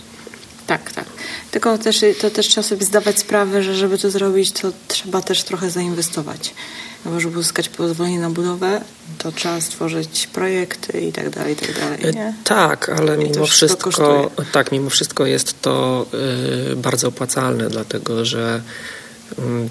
[0.66, 1.04] Tak, tak.
[1.50, 5.42] Tylko też, to też trzeba sobie zdawać sprawę, że żeby to zrobić, to trzeba też
[5.42, 6.54] trochę zainwestować.
[7.04, 8.80] No bo żeby uzyskać pozwolenie na budowę,
[9.18, 12.14] to trzeba stworzyć projekty i tak dalej, i tak dalej.
[12.14, 12.34] Nie?
[12.44, 16.06] Tak, ale mimo wszystko, wszystko tak, mimo wszystko jest to
[16.72, 18.62] y, bardzo opłacalne, dlatego że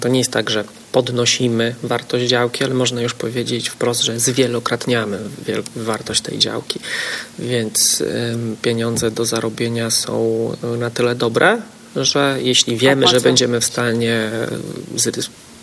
[0.00, 5.18] to nie jest tak, że podnosimy wartość działki, ale można już powiedzieć wprost, że zwielokrotniamy
[5.76, 6.80] wartość tej działki.
[7.38, 8.02] Więc
[8.62, 11.58] pieniądze do zarobienia są na tyle dobre,
[11.96, 14.30] że jeśli wiemy, że będziemy w stanie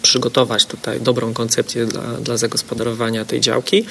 [0.02, 3.86] przygotować tutaj dobrą koncepcję dla, dla zagospodarowania tej działki,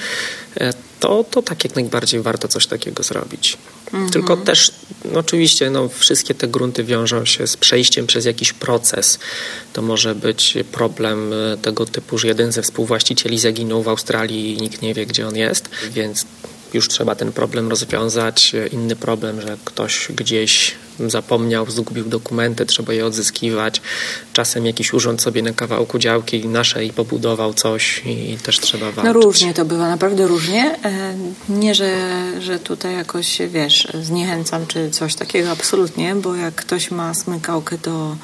[0.59, 3.57] e, to, to tak jak najbardziej warto coś takiego zrobić.
[3.85, 4.09] Mhm.
[4.09, 4.71] Tylko też
[5.05, 9.19] no oczywiście no, wszystkie te grunty wiążą się z przejściem przez jakiś proces.
[9.73, 14.61] To może być problem e, tego typu, że jeden ze współwłaścicieli zaginął w Australii i
[14.61, 16.25] nikt nie wie, gdzie on jest, więc
[16.73, 18.51] już trzeba ten problem rozwiązać.
[18.71, 23.81] Inny problem, że ktoś gdzieś zapomniał, zgubił dokumenty, trzeba je odzyskiwać.
[24.33, 29.03] Czasem jakiś urząd sobie na kawałku działki naszej pobudował coś i też trzeba walczyć.
[29.03, 30.79] No różnie to bywa, naprawdę różnie.
[30.83, 31.15] E,
[31.49, 31.97] nie, że,
[32.41, 38.15] że tutaj jakoś, wiesz, zniechęcam czy coś takiego, absolutnie, bo jak ktoś ma smykałkę do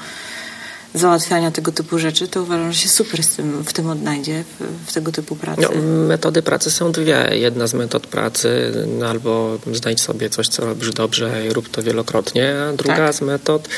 [0.97, 4.89] załatwiania tego typu rzeczy, to uważam, że się super z tym, w tym odnajdzie, w,
[4.89, 5.61] w tego typu pracy.
[5.61, 7.29] No, metody pracy są dwie.
[7.31, 11.83] Jedna z metod pracy no, albo znajdź sobie coś, co robisz dobrze i rób to
[11.83, 13.15] wielokrotnie, a druga tak.
[13.15, 13.69] z metod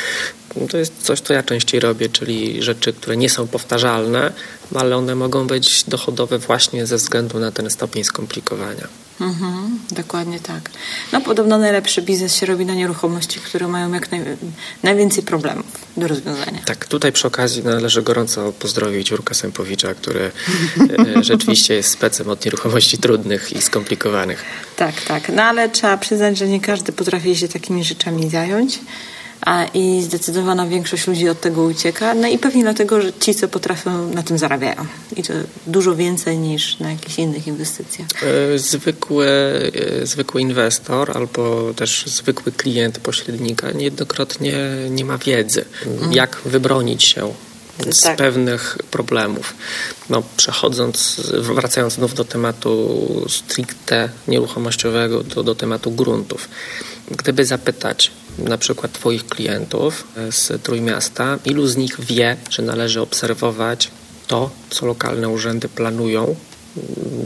[0.71, 4.33] to jest coś, co ja częściej robię, czyli rzeczy, które nie są powtarzalne,
[4.75, 8.87] ale one mogą być dochodowe właśnie ze względu na ten stopień skomplikowania.
[9.21, 10.69] Mhm, dokładnie tak.
[11.13, 14.21] No podobno najlepszy biznes się robi na nieruchomości, które mają jak naj,
[14.83, 15.65] najwięcej problemów
[15.97, 16.59] do rozwiązania.
[16.65, 20.31] Tak, tutaj przy okazji należy gorąco pozdrowić Jurka Sempowicza, który
[21.17, 24.45] e, rzeczywiście jest specem od nieruchomości trudnych i skomplikowanych.
[24.75, 25.29] Tak, tak.
[25.29, 28.79] No ale trzeba przyznać, że nie każdy potrafi się takimi rzeczami zająć
[29.41, 32.13] a, i zdecydowana większość ludzi od tego ucieka.
[32.13, 34.85] No i pewnie dlatego, że ci, co potrafią, na tym zarabiają.
[35.15, 35.33] I to
[35.67, 38.07] dużo więcej niż na jakichś innych inwestycjach.
[38.23, 39.27] E, zwykły,
[40.01, 44.53] e, zwykły inwestor albo też zwykły klient pośrednika niejednokrotnie
[44.89, 46.13] nie ma wiedzy, mhm.
[46.13, 47.33] jak wybronić się
[47.91, 48.17] z tak.
[48.17, 49.53] pewnych problemów.
[50.09, 56.49] No, przechodząc, wracając znów do tematu stricte nieruchomościowego, do, do tematu gruntów.
[57.11, 58.11] Gdyby zapytać
[58.43, 63.91] na przykład Twoich klientów z Trójmiasta, ilu z nich wie, że należy obserwować
[64.27, 66.35] to, co lokalne urzędy planują,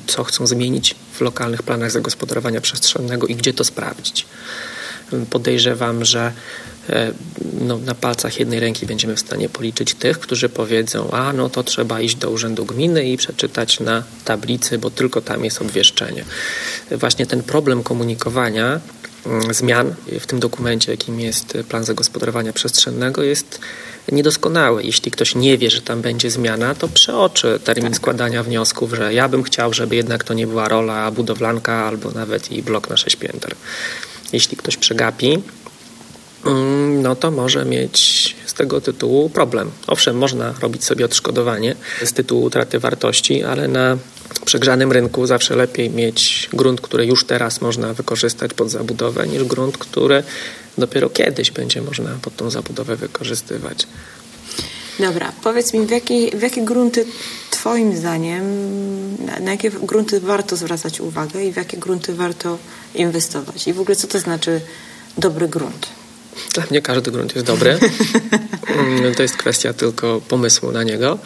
[0.08, 4.26] co chcą zmienić w lokalnych planach zagospodarowania przestrzennego i gdzie to sprawdzić.
[5.30, 6.32] Podejrzewam, że
[6.90, 7.12] e,
[7.62, 11.64] no, na palcach jednej ręki będziemy w stanie policzyć tych, którzy powiedzą, a no to
[11.64, 16.26] trzeba iść do urzędu gminy i przeczytać na tablicy, bo tylko tam jest obwieszczenie.
[16.92, 19.13] Właśnie ten problem komunikowania Mm,
[19.52, 23.60] zmian w tym dokumencie, jakim jest plan zagospodarowania przestrzennego, jest
[24.12, 24.84] niedoskonały.
[24.84, 27.96] Jeśli ktoś nie wie, że tam będzie zmiana, to przeoczy termin tak.
[27.96, 32.52] składania wniosków, że ja bym chciał, żeby jednak to nie była rola budowlanka albo nawet
[32.52, 33.56] i blok na sześć pięter.
[34.34, 35.44] Jeśli ktoś przegapi,
[36.46, 39.72] mm, no to może mieć z tego tytułu problem.
[39.88, 43.98] Owszem, można robić sobie odszkodowanie z tytułu utraty wartości, ale na
[44.46, 49.78] przegrzanym rynku zawsze lepiej mieć grunt, który już teraz można wykorzystać pod zabudowę, niż grunt,
[49.78, 50.24] który
[50.78, 53.88] dopiero kiedyś będzie można pod tą zabudowę wykorzystywać.
[55.00, 57.06] Dobra, powiedz mi, w jakie, w jakie grunty
[57.52, 58.46] Twoim zdaniem,
[59.26, 62.58] na, na, jakie grunty warto zwracać uwagę i w jakie grunty warto
[62.96, 63.68] inwestować?
[63.68, 64.62] I w ogóle co to znaczy
[65.18, 65.88] dobry grunt?
[66.54, 67.80] Dla mnie każdy grunt jest dobry.
[68.68, 71.20] Mm, to jest kwestia tylko pomysłu na niego.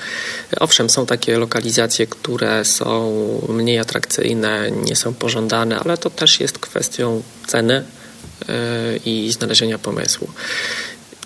[0.60, 3.12] Owszem, są takie lokalizacje, które są
[3.50, 7.84] mniej atrakcyjne, nie są pożądane, ale to też jest kwestią ceny
[8.41, 8.46] y,
[9.06, 10.30] i znalezienia pomysłu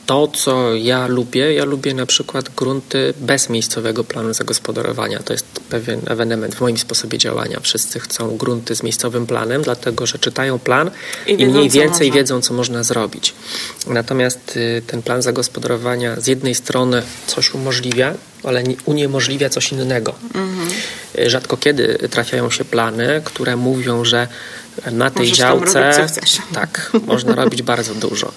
[0.06, 5.20] to, co ja lubię, ja lubię na przykład grunty bez miejscowego planu zagospodarowania.
[5.20, 7.60] To jest pewien ewenement w moim sposobie działania.
[7.60, 10.92] Wszyscy chcą grunty z miejscowym planem, dlatego że czytają plan
[11.28, 12.20] i, i mniej więcej można.
[12.22, 13.34] wiedzą, co można zrobić.
[13.88, 20.14] Natomiast y, ten plan zagospodarowania z jednej strony coś umożliwia, ale uniemożliwia coś innego.
[20.34, 20.70] Mhm.
[21.26, 24.28] Rzadko kiedy trafiają się plany, które mówią, że
[24.92, 26.08] na tej Możesz działce
[26.54, 28.32] tak, można robić bardzo dużo.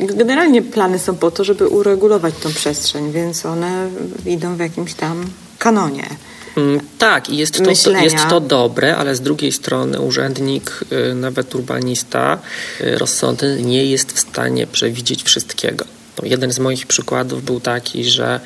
[0.00, 3.90] Generalnie plany są po to, żeby uregulować tą przestrzeń, więc one
[4.26, 5.26] idą w jakimś tam
[5.58, 6.08] kanonie.
[6.56, 11.54] Mm, tak, i jest to, jest to dobre, ale z drugiej strony urzędnik, y, nawet
[11.54, 12.38] urbanista
[12.80, 15.84] y, rozsądny nie jest w stanie przewidzieć wszystkiego.
[16.18, 18.40] No, jeden z moich przykładów był taki, że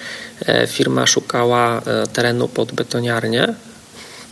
[0.47, 3.55] e, firma szukała e, terenu pod betoniarnię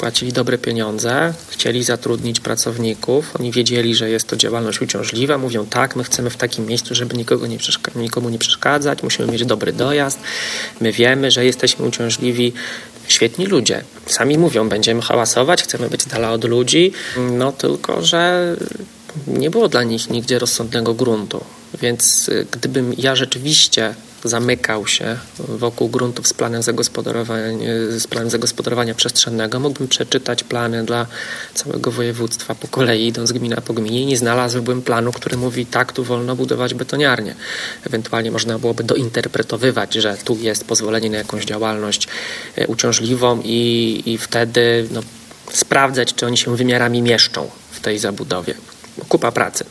[0.00, 5.96] płacili dobre pieniądze, chcieli zatrudnić pracowników, oni wiedzieli, że jest to działalność uciążliwa, mówią tak,
[5.96, 7.58] my chcemy w takim miejscu, żeby nikogo nie
[7.96, 10.18] nikomu nie przeszkadzać, musimy mieć dobry dojazd,
[10.80, 12.52] my wiemy, że jesteśmy uciążliwi,
[13.08, 13.84] świetni ludzie.
[14.06, 18.56] Sami mówią, będziemy hałasować, chcemy być dala od ludzi, no tylko, że
[19.26, 21.44] nie było dla nich nigdzie rozsądnego gruntu.
[21.80, 28.94] Więc y, gdybym ja rzeczywiście zamykał się wokół gruntów z planem zagospodarowania, z planem zagospodarowania
[28.94, 31.06] przestrzennego, mógłbym przeczytać plany dla
[31.54, 35.92] całego województwa po kolei, idąc gmina po gminie i nie znalazłbym planu, który mówi tak,
[35.92, 37.34] tu wolno budować betoniarnię.
[37.86, 42.08] Ewentualnie można byłoby dointerpretowywać, że tu jest pozwolenie na jakąś działalność
[42.56, 45.02] e, uciążliwą i, i wtedy no,
[45.52, 48.54] sprawdzać, czy oni się wymiarami mieszczą w tej zabudowie.
[49.08, 49.64] Kupa pracy.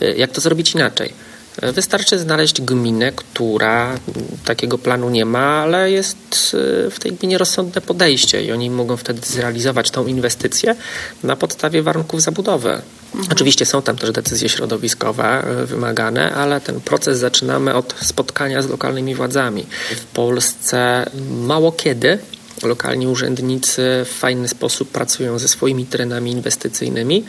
[0.00, 1.33] E, jak to zrobić inaczej?
[1.62, 3.98] Wystarczy znaleźć gminę, która
[4.44, 6.54] takiego planu nie ma, ale jest
[6.86, 10.76] y, w tej gminie rozsądne podejście i oni mogą wtedy zrealizować tą inwestycję
[11.22, 12.70] na podstawie warunków zabudowy.
[12.70, 13.32] Mhm.
[13.32, 18.68] Oczywiście są tam też decyzje środowiskowe y, wymagane, ale ten proces zaczynamy od spotkania z
[18.68, 19.66] lokalnymi władzami.
[19.96, 22.18] W Polsce mało kiedy
[22.62, 27.24] lokalni urzędnicy w fajny sposób pracują ze swoimi terenami inwestycyjnymi,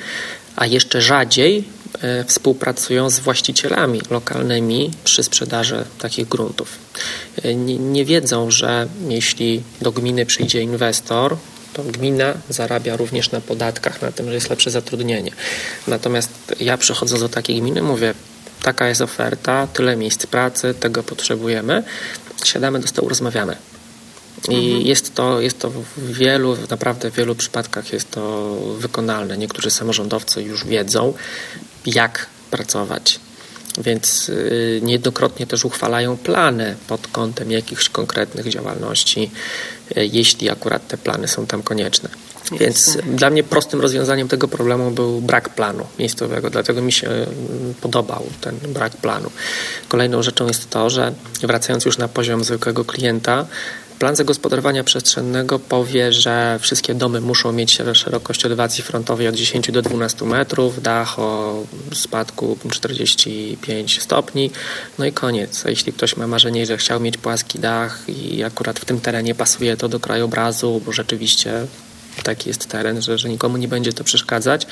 [0.55, 1.74] a jeszcze rzadziej e,
[2.27, 6.77] współpracują z właścicielami lokalnymi przy sprzedaży takich gruntów.
[7.43, 11.37] E, nie, nie wiedzą, że jeśli do gminy przyjdzie inwestor,
[11.73, 15.31] to gmina zarabia również na podatkach, na tym, że jest lepsze zatrudnienie.
[15.87, 16.29] Natomiast
[16.59, 18.13] ja przychodząc do takiej gminy mówię,
[18.63, 21.83] taka jest oferta, tyle miejsc pracy, tego potrzebujemy,
[22.45, 23.57] siadamy do stołu, rozmawiamy.
[24.49, 24.81] I mhm.
[24.81, 29.37] jest, to, jest to w wielu, naprawdę w wielu przypadkach jest to wykonalne.
[29.37, 31.13] Niektórzy samorządowcy już wiedzą,
[31.85, 33.19] jak pracować.
[33.77, 39.31] Więc y, niejednokrotnie też uchwalają plany pod kątem jakichś konkretnych działalności,
[39.97, 42.09] y, jeśli akurat te plany są tam konieczne.
[42.51, 47.73] Więc dla mnie prostym rozwiązaniem tego problemu był brak planu miejscowego, dlatego mi się mm,
[47.81, 49.31] podobał ten brak planu.
[49.87, 53.45] Kolejną rzeczą jest to, że wracając już na poziom zwykłego klienta,
[53.99, 59.81] Plan zagospodarowania przestrzennego powie, że wszystkie domy muszą mieć szerokość elewacji frontowej od 10 do
[59.81, 64.51] 12 metrów, dach o spadku 45 stopni,
[64.99, 65.63] no i koniec.
[65.67, 69.77] Jeśli ktoś ma marzenie, że chciał mieć płaski dach i akurat w tym terenie pasuje
[69.77, 71.67] to do krajobrazu, bo rzeczywiście
[72.23, 74.67] taki jest teren, że, że nikomu nie będzie to przeszkadzać,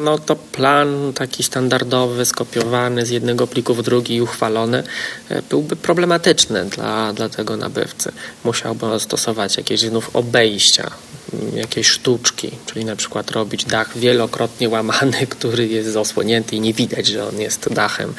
[0.00, 4.82] no to plan taki standardowy, skopiowany z jednego pliku w drugi i uchwalony
[5.28, 8.12] e, byłby problematyczny dla, dla tego nabywcy.
[8.44, 10.90] Musiałby stosować jakieś znów obejścia,
[11.54, 17.06] jakieś sztuczki, czyli na przykład robić dach wielokrotnie łamany, który jest zasłonięty i nie widać,
[17.06, 18.14] że on jest dachem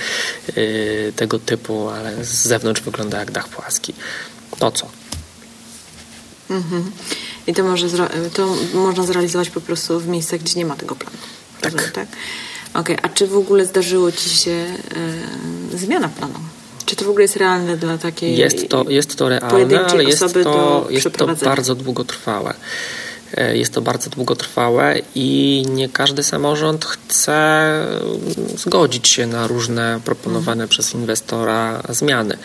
[0.55, 3.93] yy, tego typu, ale z zewnątrz wygląda jak dach płaski.
[4.59, 4.87] To co?
[6.49, 6.91] Mhm.
[7.47, 7.87] I to, może
[8.33, 11.17] to można zrealizować po prostu w miejscach, gdzie nie ma tego planu.
[11.61, 11.73] Tak.
[11.73, 12.07] Rozumiem, tak?
[12.73, 12.97] Okay.
[13.01, 14.51] a czy w ogóle zdarzyło Ci się
[15.73, 16.39] e, zmiana planu?
[16.85, 20.33] Czy to w ogóle jest realne dla takiej Jest to, jest to realne, ale jest
[20.43, 22.53] to, jest to bardzo długotrwałe.
[23.37, 27.71] E, jest to bardzo długotrwałe i nie każdy samorząd chce
[28.57, 30.69] zgodzić się na różne proponowane mhm.
[30.69, 32.37] przez inwestora zmiany.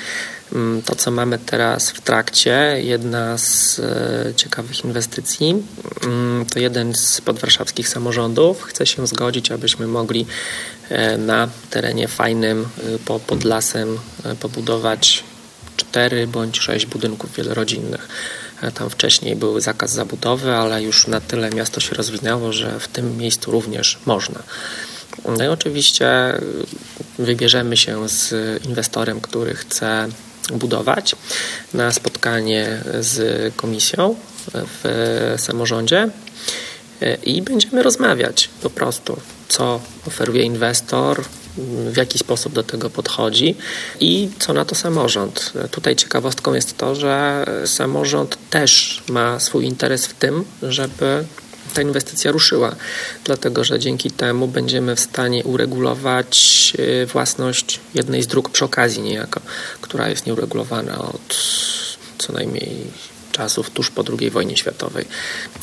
[0.53, 5.63] Mm, to, co mamy teraz w trakcie, jedna z e, ciekawych inwestycji,
[6.03, 10.27] mm, to jeden z podwarszawskich samorządów chce się zgodzić, abyśmy mogli
[10.89, 12.69] e, na terenie fajnym
[13.27, 13.99] pod lasem
[14.41, 15.25] pobudować
[15.77, 18.09] cztery bądź sześć budynków wielorodzinnych.
[18.75, 23.17] Tam wcześniej był zakaz zabudowy, ale już na tyle miasto się rozwinęło, że w tym
[23.17, 24.43] miejscu również można.
[25.39, 26.09] No i oczywiście
[27.19, 30.09] wybierzemy się z inwestorem, który chce
[30.53, 31.17] budować
[31.75, 34.15] na spotkanie z komisją
[34.55, 36.09] w samorządzie
[37.23, 39.17] i będziemy rozmawiać po prostu,
[39.49, 41.25] co oferuje inwestor,
[41.93, 43.55] w jaki sposób do tego podchodzi
[44.01, 45.53] i co na to samorząd.
[45.71, 51.25] Tutaj ciekawostką jest to, że samorząd też ma swój interes w tym, żeby
[51.77, 52.77] ta inwestycja ruszyła,
[53.25, 59.03] dlatego że dzięki temu będziemy w stanie uregulować y, własność jednej z dróg przy okazji
[59.03, 59.41] niejako,
[59.81, 61.37] która jest nieuregulowana od
[62.19, 62.77] co najmniej
[63.33, 65.05] czasów tuż po II wojnie światowej.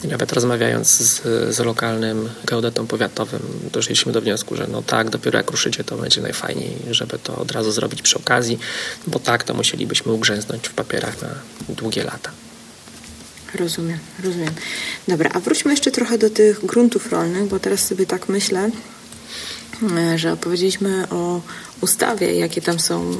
[0.03, 1.21] Nawet rozmawiając z,
[1.55, 6.21] z lokalnym geodetą powiatowym, doszliśmy do wniosku, że no tak, dopiero jak ruszycie, to będzie
[6.21, 8.59] najfajniej, żeby to od razu zrobić przy okazji,
[9.07, 11.29] bo tak, to musielibyśmy ugrzęznąć w papierach na
[11.69, 12.31] długie lata.
[13.55, 14.53] Rozumiem, rozumiem.
[15.07, 18.69] Dobra, a wróćmy jeszcze trochę do tych gruntów rolnych, bo teraz sobie tak myślę,
[19.97, 21.41] e, że opowiedzieliśmy o
[21.81, 23.15] ustawie, jakie tam są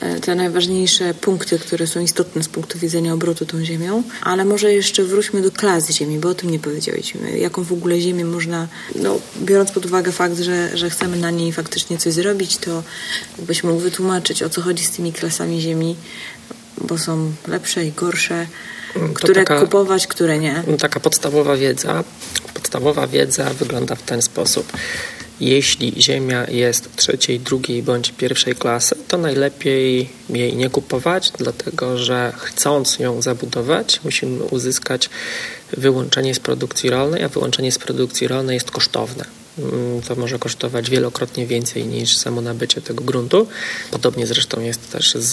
[0.00, 4.72] E, te najważniejsze punkty, które są istotne z punktu widzenia obrotu tą ziemią, ale może
[4.72, 7.38] jeszcze wróćmy do klas ziemi, bo o tym nie powiedzieliśmy.
[7.38, 11.52] Jaką w ogóle ziemię można, no, biorąc pod uwagę fakt, że, że chcemy na niej
[11.52, 12.82] faktycznie coś zrobić, to
[13.38, 15.96] jakbyś mógł wytłumaczyć, o co chodzi z tymi klasami ziemi,
[16.80, 18.46] bo są lepsze i gorsze,
[19.14, 20.62] które taka, kupować, które nie.
[20.78, 22.04] Taka podstawowa wiedza.
[22.54, 24.72] Podstawowa wiedza wygląda w ten sposób.
[25.40, 32.32] Jeśli ziemia jest trzeciej, drugiej bądź pierwszej klasy, to najlepiej jej nie kupować, dlatego że
[32.36, 35.10] chcąc ją zabudować, musimy uzyskać
[35.72, 39.43] wyłączenie z produkcji rolnej, a wyłączenie z produkcji rolnej jest kosztowne.
[39.58, 43.46] Mm, to może kosztować wielokrotnie więcej niż samo nabycie tego gruntu.
[43.90, 45.30] Podobnie zresztą jest też z,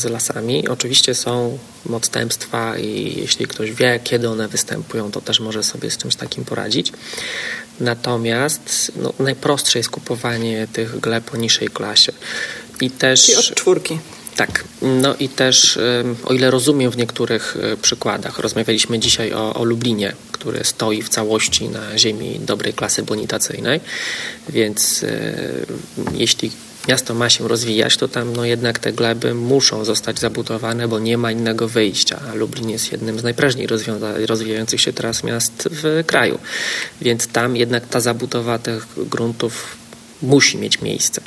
[0.00, 0.68] z lasami.
[0.68, 1.58] Oczywiście są
[1.92, 6.44] odstępstwa i jeśli ktoś wie, kiedy one występują, to też może sobie z czymś takim
[6.44, 6.92] poradzić.
[7.80, 12.12] Natomiast no, najprostsze jest kupowanie tych gleb o niższej klasie.
[12.80, 13.22] I też...
[13.22, 13.98] Czyli od czwórki.
[14.36, 15.78] Tak, no i też
[16.24, 21.08] o ile rozumiem w niektórych e, przykładach, rozmawialiśmy dzisiaj o, o Lublinie, który stoi w
[21.08, 23.80] całości na ziemi dobrej klasy bonitacyjnej,
[24.48, 25.36] więc e,
[26.14, 26.50] jeśli
[26.88, 31.18] miasto ma się rozwijać, to tam no jednak te gleby muszą zostać zabudowane, bo nie
[31.18, 32.20] ma innego wyjścia.
[32.30, 33.68] A Lublin jest jednym z najprężniej
[34.26, 36.38] rozwijających się teraz miast w kraju.
[37.00, 39.76] Więc tam jednak ta zabudowa tych gruntów
[40.22, 41.20] musi mieć miejsce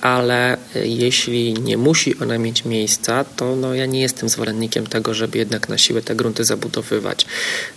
[0.00, 5.14] ale e, jeśli nie musi ona mieć miejsca, to no ja nie jestem zwolennikiem tego,
[5.14, 7.26] żeby jednak na siłę te grunty zabudowywać.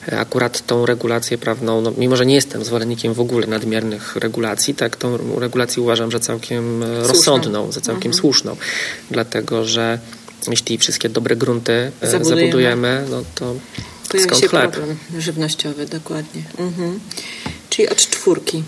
[0.07, 4.75] E, akurat tą regulację prawną, no, mimo że nie jestem zwolennikiem w ogóle nadmiernych regulacji,
[4.75, 8.13] tak tą regulację uważam, że całkiem e, rozsądną, za całkiem mhm.
[8.13, 8.55] słuszną,
[9.11, 9.99] dlatego że
[10.47, 13.55] jeśli wszystkie dobre grunty zabudujemy, zabudujemy no to
[14.09, 14.71] Pojawia skąd się chleb?
[14.71, 16.43] problem żywnościowy, dokładnie.
[16.57, 16.99] Mhm.
[17.69, 18.63] Czyli od czwórki.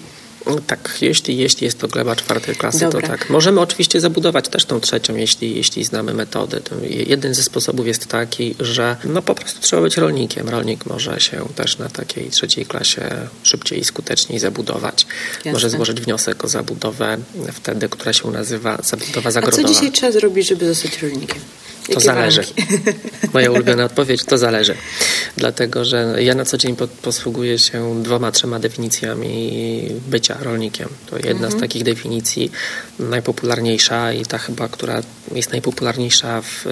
[0.68, 3.02] Tak, jeśli, jeśli jest to gleba czwartej klasy, Dobra.
[3.02, 3.30] to tak.
[3.30, 6.62] Możemy oczywiście zabudować też tą trzecią, jeśli, jeśli znamy metody.
[6.90, 10.50] jeden ze sposobów jest taki, że no po prostu trzeba być rolnikiem.
[10.50, 13.10] Rolnik może się też na takiej trzeciej klasie
[13.44, 15.06] szybciej i skuteczniej zabudować.
[15.36, 15.52] Jasne.
[15.52, 17.18] Może złożyć wniosek o zabudowę
[17.54, 19.64] wtedy, która się nazywa zabudowa zagrodowa.
[19.64, 21.42] A co dzisiaj trzeba zrobić, żeby zostać rolnikiem?
[21.94, 22.44] To zależy.
[23.34, 24.76] Moja ulubiona odpowiedź to zależy.
[25.38, 30.90] Dlatego, że ja na co dzień posługuję się dwoma, trzema definicjami bycia rolnikiem.
[31.10, 31.52] To jedna mhm.
[31.52, 32.52] z takich definicji,
[33.00, 35.02] najpopularniejsza i ta chyba, która
[35.36, 36.66] jest najpopularniejsza w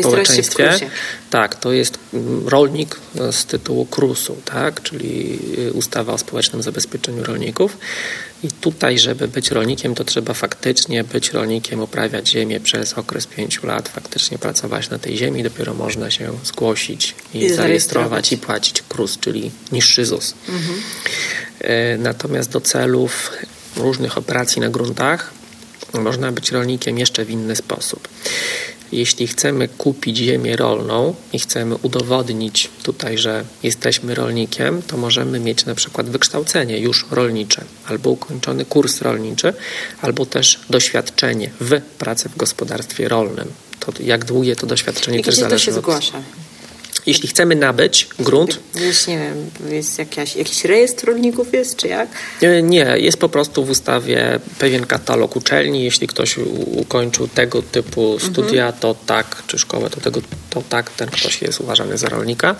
[0.00, 0.78] społeczeństwie.
[1.30, 2.96] Tak, to jest mm, rolnik
[3.30, 4.82] z tytułu KRUS-u, tak?
[4.82, 5.38] czyli
[5.72, 7.76] ustawa o społecznym zabezpieczeniu rolników.
[8.44, 13.66] I tutaj, żeby być rolnikiem, to trzeba faktycznie być rolnikiem, uprawiać ziemię przez okres pięciu
[13.66, 18.82] lat, faktycznie pracować na tej ziemi, dopiero można się zgłosić i, I zarejestrować i płacić
[18.82, 20.34] KRUS, czyli niższy ZUS.
[20.48, 20.82] Mhm.
[21.60, 23.30] E, natomiast do celów
[23.76, 25.32] różnych operacji na gruntach
[26.00, 28.08] można być rolnikiem jeszcze w inny sposób
[28.94, 35.64] jeśli chcemy kupić ziemię rolną i chcemy udowodnić tutaj, że jesteśmy rolnikiem, to możemy mieć
[35.64, 39.52] na przykład wykształcenie już rolnicze, albo ukończony kurs rolniczy,
[40.02, 43.48] albo też doświadczenie w pracy w gospodarstwie rolnym.
[43.80, 45.82] To jak długie to doświadczenie I też zależy to się od...
[45.82, 46.22] zgłasza?
[47.06, 48.60] Jeśli chcemy nabyć grunt...
[48.74, 52.08] Jest, nie wiem, jest jakaś, jakiś rejestr rolników jest, czy jak?
[52.62, 55.84] Nie, jest po prostu w ustawie pewien katalog uczelni.
[55.84, 58.32] Jeśli ktoś ukończył tego typu mhm.
[58.32, 58.80] studia, mhm.
[58.80, 62.56] to tak, czy szkołę, to, tego, to tak, ten ktoś jest uważany za rolnika.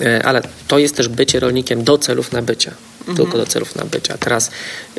[0.00, 2.72] E, ale to jest też bycie rolnikiem do celów nabycia.
[2.98, 3.16] Mhm.
[3.16, 4.18] Tylko do celów nabycia.
[4.18, 4.50] Teraz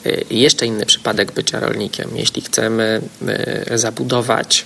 [0.05, 2.09] e, jeszcze inny przypadek bycia rolnikiem.
[2.15, 4.65] Jeśli chcemy e, zabudować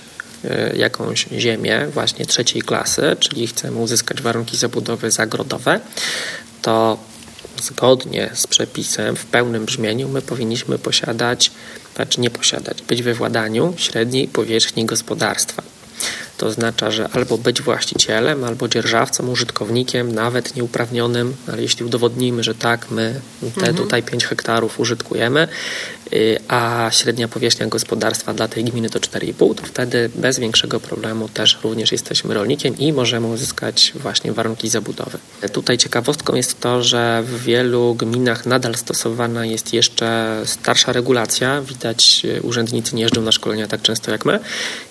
[0.76, 5.80] jakąś ziemię właśnie trzeciej klasy, czyli chcemy uzyskać warunki zabudowy zagrodowe,
[6.62, 6.98] to
[7.62, 11.50] zgodnie z przepisem w pełnym brzmieniu my powinniśmy posiadać,
[11.96, 15.62] znaczy nie posiadać, być we władaniu średniej powierzchni gospodarstwa.
[16.38, 22.54] To oznacza, że albo być właścicielem, albo dzierżawcą, użytkownikiem, nawet nieuprawnionym, ale jeśli udowodnimy, że
[22.54, 23.76] tak, my te mhm.
[23.76, 25.48] tutaj 5 hektarów użytkujemy,
[26.12, 31.28] y, a średnia powierzchnia gospodarstwa dla tej gminy to 4,5, to wtedy bez większego problemu
[31.28, 35.18] też również jesteśmy rolnikiem i możemy uzyskać właśnie warunki zabudowy.
[35.52, 41.60] Tutaj ciekawostką jest to, że w wielu gminach nadal stosowana jest jeszcze starsza regulacja.
[41.62, 44.40] Widać, y, urzędnicy nie jeżdżą na szkolenia tak często jak my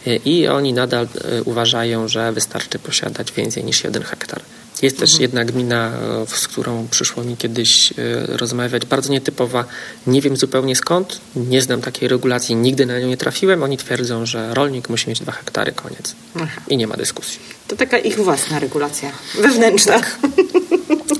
[0.07, 1.07] y, i oni nadal
[1.41, 4.41] uważają, że wystarczy posiadać więcej niż jeden hektar.
[4.81, 5.21] Jest też mhm.
[5.21, 5.91] jedna gmina,
[6.23, 7.93] e, z którą przyszło mi kiedyś e,
[8.37, 9.65] rozmawiać, bardzo nietypowa.
[10.07, 13.63] Nie wiem zupełnie skąd, nie znam takiej regulacji, nigdy na nią nie trafiłem.
[13.63, 16.15] Oni twierdzą, że rolnik musi mieć dwa hektary, koniec.
[16.35, 16.61] Aha.
[16.67, 17.39] I nie ma dyskusji.
[17.67, 19.11] To taka ich własna regulacja
[19.41, 19.99] wewnętrzna.
[19.99, 20.17] Tak.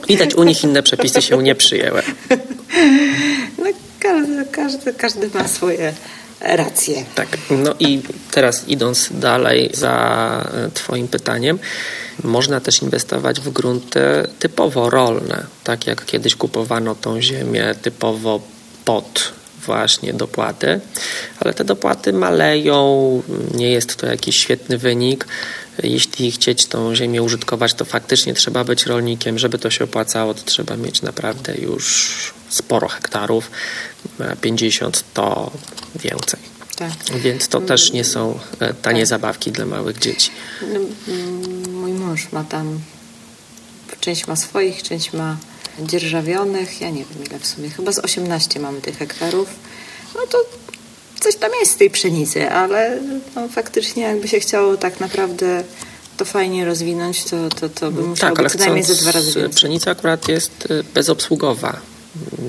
[0.07, 2.01] Widać, u nich inne przepisy się nie przyjęły.
[3.57, 3.65] No,
[3.99, 5.93] każdy, każdy, każdy ma swoje
[6.43, 7.05] rację.
[7.15, 11.59] Tak, no i teraz idąc dalej za e, Twoim pytaniem,
[12.23, 13.99] można też inwestować w grunty
[14.39, 18.41] typowo rolne, tak jak kiedyś kupowano tą ziemię typowo
[18.85, 19.33] pod
[19.65, 20.79] właśnie dopłaty,
[21.39, 23.21] ale te dopłaty maleją,
[23.53, 25.27] nie jest to jakiś świetny wynik.
[25.83, 29.39] Jeśli chcieć tą ziemię użytkować, to faktycznie trzeba być rolnikiem.
[29.39, 33.51] Żeby to się opłacało, to trzeba mieć naprawdę już sporo hektarów,
[34.41, 35.51] 50 to
[35.95, 36.39] więcej.
[36.75, 37.19] Tak.
[37.19, 39.07] Więc to też nie są e, tanie tak.
[39.07, 40.31] zabawki dla małych dzieci.
[40.61, 40.79] No,
[41.71, 42.79] mój mąż ma tam,
[43.99, 45.37] część ma swoich, część ma
[45.79, 46.81] dzierżawionych.
[46.81, 49.49] Ja nie wiem ile w sumie, chyba z 18 mamy tych hektarów.
[50.15, 50.37] No to
[51.19, 52.99] coś tam jest z tej pszenicy, ale
[53.35, 55.63] no, faktycznie jakby się chciało tak naprawdę
[56.17, 59.25] to fajnie rozwinąć, to, to, to by musiało tak, być co najmniej ze dwa razy
[59.25, 59.49] więcej.
[59.49, 61.92] Pszenica akurat jest bezobsługowa.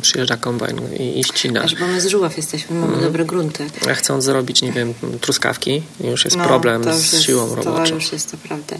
[0.00, 1.62] Przyjeżdża kombajn i, i ścina.
[1.62, 3.04] Aż bo my z Żuław jesteśmy, mamy mm.
[3.04, 3.66] dobre grunty.
[3.90, 7.88] A chcąc zrobić, nie wiem, truskawki, już jest no, problem z jest, siłą roboczą.
[7.88, 8.76] To już jest to prawda.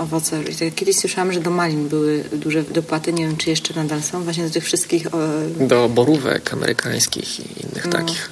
[0.00, 0.40] owoce.
[0.76, 4.44] Kiedyś słyszałam, że do malin były duże dopłaty, nie wiem czy jeszcze nadal są, właśnie
[4.44, 5.06] do tych wszystkich...
[5.60, 8.30] Do borówek amerykańskich i innych no, takich.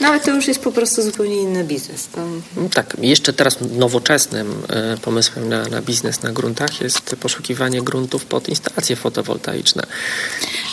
[0.00, 2.06] No ale to już jest po prostu zupełnie inny biznes.
[2.06, 2.20] To...
[2.56, 8.24] No tak, jeszcze teraz nowoczesnym e, pomysłem na, na biznes na gruntach jest poszukiwanie gruntów
[8.24, 9.82] pod instalacje fotowoltaiczne.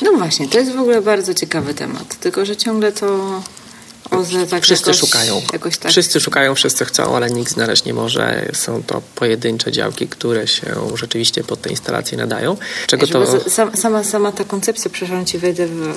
[0.01, 3.41] No właśnie, to jest w ogóle bardzo ciekawy temat, tylko że ciągle to
[4.11, 5.41] OZE tak wszyscy jakoś, szukają.
[5.53, 5.91] Jakoś tak.
[5.91, 8.49] Wszyscy szukają, wszyscy chcą, ale nikt znaleźć nie może.
[8.53, 12.57] Są to pojedyncze działki, które się rzeczywiście pod te instalacje nadają.
[12.87, 13.25] Czego to...
[13.75, 15.93] sama, sama ta koncepcja, przepraszam ci wejdę w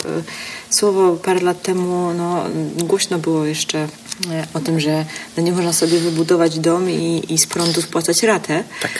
[0.70, 2.44] słowo parę lat temu, no,
[2.76, 3.78] głośno było jeszcze
[4.30, 5.04] e, o tym, że
[5.36, 8.64] no, nie można sobie wybudować dom i, i z prądu spłacać ratę.
[8.82, 8.90] Tak.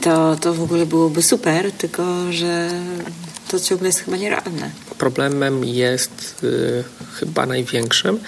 [0.00, 2.70] To, to w ogóle byłoby super, tylko że
[3.48, 4.70] to ciągle jest chyba nierealne.
[4.98, 8.20] Problemem jest y, chyba największym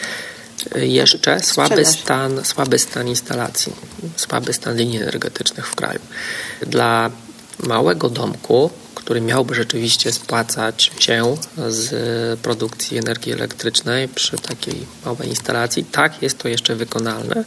[0.77, 3.73] jeszcze słaby stan, słaby stan instalacji,
[4.17, 6.01] słaby stan linii energetycznych w kraju.
[6.67, 7.11] Dla
[7.63, 11.37] małego domku, który miałby rzeczywiście spłacać się
[11.69, 17.45] z produkcji energii elektrycznej przy takiej małej instalacji, tak jest to jeszcze wykonalne.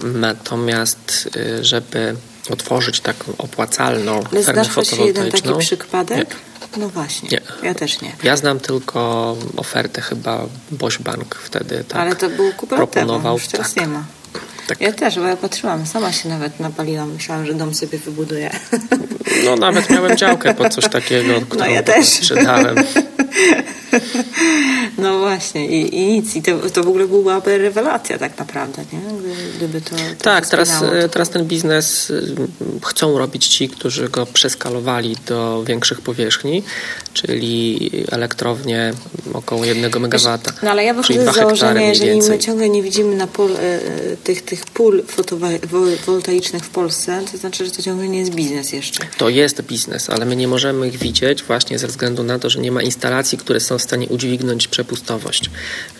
[0.00, 2.16] Natomiast, y, żeby
[2.50, 5.06] otworzyć taką opłacalną Ale fermę fotowoltaiczną...
[5.06, 6.18] jeden taki przypadek?
[6.18, 6.55] Nie.
[6.76, 7.68] No właśnie, nie.
[7.68, 8.12] ja też nie.
[8.22, 13.34] Ja znam tylko ofertę chyba Bosch Bank wtedy tak Ale to był kupę proponował.
[13.34, 13.82] Już teraz tak.
[13.82, 14.04] nie ma.
[14.66, 14.80] Tak.
[14.80, 17.12] Ja też, bo ja patrzyłam, sama się nawet napaliłam.
[17.12, 18.50] Myślałam, że dom sobie wybuduję.
[19.44, 22.06] No nawet miałem działkę pod coś takiego, którą no ja też.
[22.06, 22.76] sprzedałem.
[24.98, 26.36] No właśnie i, i nic.
[26.36, 29.00] I to, to w ogóle byłaby rewelacja tak naprawdę, nie?
[29.56, 31.08] Gdyby to, to Tak, teraz, to...
[31.08, 32.34] teraz ten biznes y,
[32.84, 36.62] chcą robić ci, którzy go przeskalowali do większych powierzchni,
[37.12, 38.92] czyli elektrownie
[39.32, 40.08] około 1 MW.
[40.62, 44.16] No ale ja wychodzę z założenia, jeżeli my ciągle nie widzimy na pol, e, e,
[44.16, 49.06] tych, tych pól fotowoltaicznych w Polsce, to znaczy, że to ciągle nie jest biznes jeszcze.
[49.18, 52.60] To jest biznes, ale my nie możemy ich widzieć właśnie ze względu na to, że
[52.60, 55.50] nie ma instalacji, które są w stanie udźwignąć przepustowość,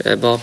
[0.04, 0.40] e, bo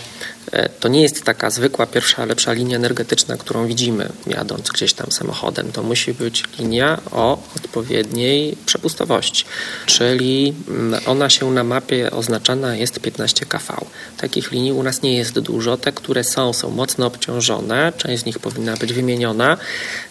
[0.79, 5.71] to nie jest taka zwykła pierwsza, lepsza linia energetyczna, którą widzimy jadąc gdzieś tam samochodem.
[5.71, 9.45] To musi być linia o odpowiedniej przepustowości,
[9.85, 13.85] czyli mm, ona się na mapie oznaczana jest 15 kV.
[14.17, 15.77] Takich linii u nas nie jest dużo.
[15.77, 19.57] Te, które są, są mocno obciążone, część z nich powinna być wymieniona.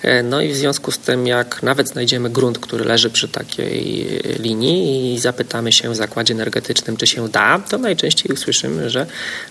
[0.02, 4.06] E, no i w związku z tym, jak nawet znajdziemy grunt, który leży przy takiej
[4.38, 9.06] linii i zapytamy się w zakładzie energetycznym, czy się da, to najczęściej usłyszymy, że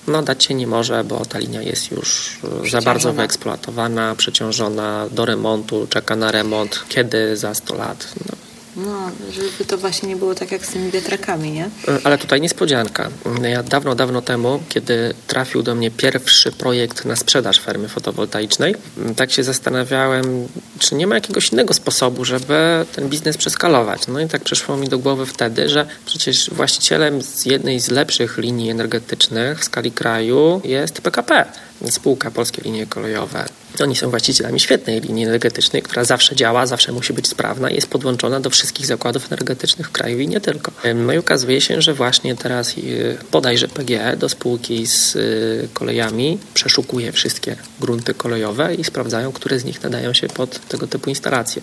[0.08, 2.40] no dać się nie może, bo ta linia jest już
[2.72, 8.08] za bardzo wyeksploatowana, przeciążona do remontu, czeka na remont, kiedy za 100 lat.
[8.30, 8.51] No.
[8.86, 11.70] No, żeby to właśnie nie było tak jak z tymi wiatrakami, nie?
[12.04, 13.10] Ale tutaj niespodzianka.
[13.44, 18.76] Ja dawno, dawno temu, kiedy trafił do mnie pierwszy projekt na sprzedaż fermy fotowoltaicznej,
[19.16, 20.48] tak się zastanawiałem,
[20.80, 24.08] czy nie ma jakiegoś innego sposobu, żeby ten biznes przeskalować.
[24.08, 28.38] No i tak przyszło mi do głowy wtedy, że przecież właścicielem z jednej z lepszych
[28.38, 31.46] linii energetycznych w skali kraju jest PKP
[31.90, 33.46] spółka Polskie Linie Kolejowe.
[33.80, 37.88] Oni są właścicielami świetnej linii energetycznej, która zawsze działa, zawsze musi być sprawna i jest
[37.88, 40.72] podłączona do wszystkich zakładów energetycznych w kraju i nie tylko.
[40.96, 46.38] No i okazuje się, że właśnie teraz y, bodajże PGE do spółki z y, kolejami
[46.54, 51.62] przeszukuje wszystkie grunty kolejowe i sprawdzają, które z nich nadają się pod tego typu instalacje.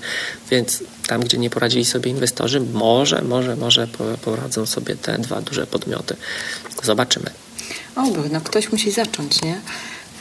[0.50, 3.88] Więc tam, gdzie nie poradzili sobie inwestorzy, może, może, może
[4.22, 6.16] poradzą sobie te dwa duże podmioty.
[6.82, 7.30] Zobaczymy.
[7.96, 8.02] O,
[8.32, 9.60] no ktoś musi zacząć, nie?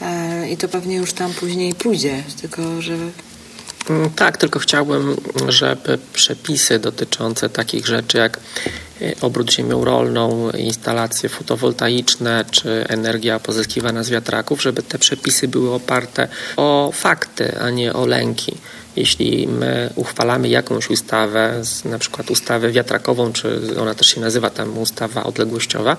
[0.02, 2.94] E, i to pewnie już tam później pójdzie, tylko że
[3.90, 5.16] mm, tak, tylko chciałbym,
[5.48, 8.40] żeby przepisy dotyczące takich rzeczy jak
[9.02, 15.74] e, obrót ziemią rolną, instalacje fotowoltaiczne czy energia pozyskiwana z wiatraków, żeby te przepisy były
[15.74, 16.28] oparte
[16.58, 18.58] o fakty, a nie o lęki
[18.98, 24.78] jeśli my uchwalamy jakąś ustawę, na przykład ustawę wiatrakową, czy ona też się nazywa tam
[24.78, 25.98] ustawa odległościowa,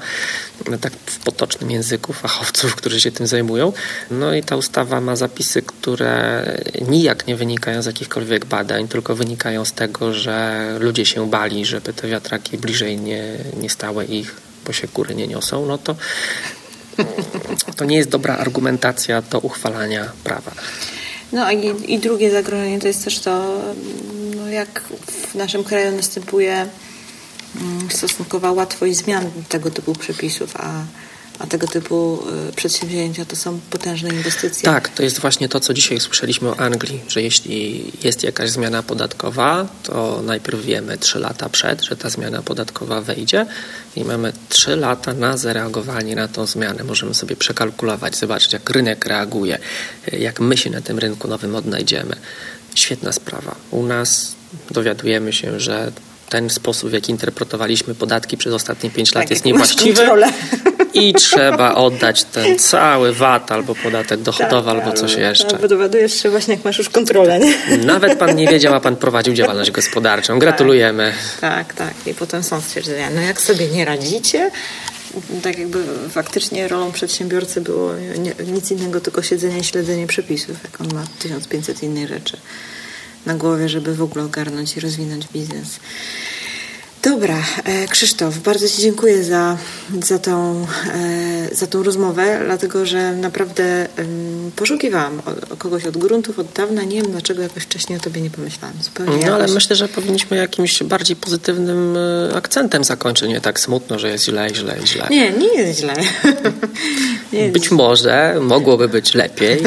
[0.81, 3.73] tak w potocznym języku fachowców, którzy się tym zajmują,
[4.11, 6.45] no i ta ustawa ma zapisy, które
[6.89, 11.93] nijak nie wynikają z jakichkolwiek badań, tylko wynikają z tego, że ludzie się bali, żeby
[11.93, 13.23] te wiatraki bliżej nie,
[13.61, 14.35] nie stały ich,
[14.67, 15.97] bo się góry nie niosą, no to
[17.77, 20.53] to nie jest dobra argumentacja do uchwalania prawa.
[21.33, 23.63] No i, i drugie zagrożenie to jest też to,
[24.37, 26.67] no jak w naszym kraju następuje
[27.61, 30.85] mm, stosunkowa łatwość zmian tego typu przepisów, a
[31.39, 32.19] a tego typu
[32.49, 34.63] y, przedsięwzięcia to są potężne inwestycje.
[34.63, 38.83] Tak, to jest właśnie to, co dzisiaj słyszeliśmy o Anglii, że jeśli jest jakaś zmiana
[38.83, 43.47] podatkowa, to najpierw wiemy 3 lata przed, że ta zmiana podatkowa wejdzie
[43.99, 46.85] i mamy 3 lata na zareagowanie na tą zmianę.
[46.85, 49.59] Możemy sobie przekalkulować, zobaczyć, jak rynek reaguje,
[50.13, 52.17] jak my się na tym rynku nowym odnajdziemy
[52.75, 53.55] Świetna sprawa.
[53.71, 54.35] U nas
[54.71, 55.93] dowiadujemy się, że
[56.29, 60.03] ten sposób, w jaki interpretowaliśmy podatki przez ostatnie pięć lat Tak, jest niewłaściwy
[60.95, 65.55] i trzeba oddać ten cały VAT albo podatek dochodowy albo coś jeszcze.
[65.57, 67.79] Albo dowiadujesz się właśnie, jak masz już kontrolę, nie?
[67.79, 70.39] Nawet pan nie wiedział, a pan prowadził działalność gospodarczą.
[70.39, 71.13] Gratulujemy.
[71.41, 71.95] Tak, tak.
[72.07, 74.51] I potem są stwierdzenia, no jak sobie nie radzicie,
[75.43, 80.81] tak jakby faktycznie rolą przedsiębiorcy było nie, nic innego, tylko siedzenie i śledzenie przepisów, jak
[80.81, 82.37] on ma 1500 innych rzeczy
[83.29, 85.81] na głowie, żeby w ogóle ogarnąć i rozwinąć biznes.
[87.03, 89.57] Dobra, e, Krzysztof, bardzo Ci dziękuję za,
[90.03, 93.89] za, tą, e, za tą rozmowę, dlatego że naprawdę
[94.57, 95.23] poszukiwałam
[95.59, 96.83] kogoś od gruntów od dawna.
[96.83, 98.77] Nie wiem dlaczego jakoś wcześniej o Tobie nie pomyślałam.
[98.83, 99.55] Zupełnie No ale jakoś...
[99.55, 103.29] myślę, że powinniśmy jakimś bardziej pozytywnym e, akcentem zakończyć.
[103.29, 105.07] Nie tak smutno, że jest źle, źle, źle.
[105.11, 105.95] Nie, nie jest źle.
[107.33, 109.61] nie jest Być może mogłoby być lepiej,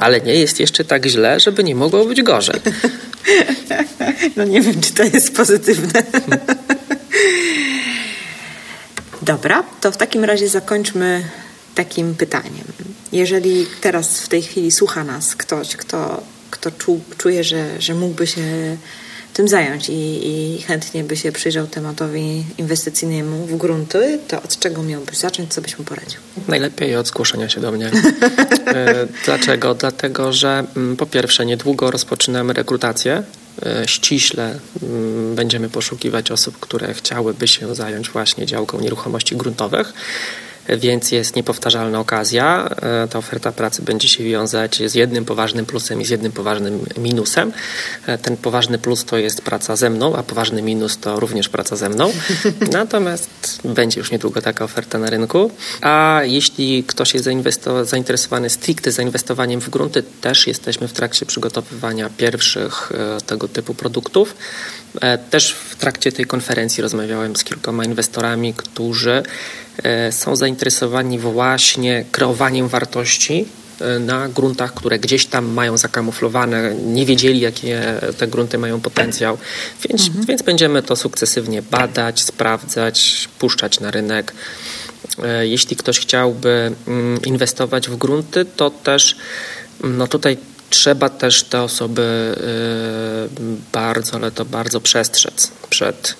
[0.00, 2.60] ale nie jest jeszcze tak źle, żeby nie mogło być gorzej.
[4.36, 6.02] No nie wiem, czy to jest pozytywne.
[9.22, 11.24] Dobra, to w takim razie zakończmy
[11.74, 12.64] takim pytaniem.
[13.12, 18.26] Jeżeli teraz w tej chwili słucha nas ktoś, kto, kto czu, czuje, że, że mógłby
[18.26, 18.76] się
[19.40, 24.82] tym zająć i, i chętnie by się przyjrzał tematowi inwestycyjnemu w grunty, to od czego
[24.82, 26.20] miałbyś zacząć, co byś mu poradził?
[26.48, 27.90] Najlepiej od zgłoszenia się do mnie.
[28.66, 29.74] E, Dlaczego?
[29.74, 33.22] Dlatego, że mm, po pierwsze niedługo rozpoczynamy rekrutację.
[33.66, 39.92] E, Ściśle mm, będziemy poszukiwać osób, które chciałyby się zająć właśnie działką nieruchomości gruntowych.
[40.76, 42.68] Więc jest niepowtarzalna okazja.
[42.82, 46.86] E, Ta oferta pracy będzie się wiązać z jednym poważnym plusem i z jednym poważnym
[46.98, 47.52] minusem.
[48.06, 51.76] E, Ten poważny plus to jest praca ze mną, a poważny minus to również praca
[51.76, 52.12] ze mną.
[52.72, 55.50] Natomiast będzie już niedługo taka oferta na rynku.
[55.80, 57.26] A jeśli ktoś jest
[57.82, 64.34] zainteresowany stricte zainwestowaniem w grunty, też jesteśmy w trakcie przygotowywania pierwszych e, tego typu produktów.
[65.00, 69.22] E, Też w trakcie tej konferencji rozmawiałem z kilkoma inwestorami, którzy
[69.82, 73.48] e, są zainteresowani właśnie kreowaniem wartości
[73.80, 77.82] e, na gruntach, które gdzieś tam mają zakamuflowane, nie wiedzieli, jakie
[78.18, 79.38] te grunty mają potencjał.
[79.88, 84.34] Więc, więc będziemy to sukcesywnie badać, sprawdzać, puszczać na rynek.
[85.40, 89.16] Jeśli ktoś chciałby mm, inwestować w grunty, to też
[89.82, 90.36] mm, no tutaj
[90.70, 96.14] trzeba też te osoby y, bardzo, ale to bardzo przestrzec przed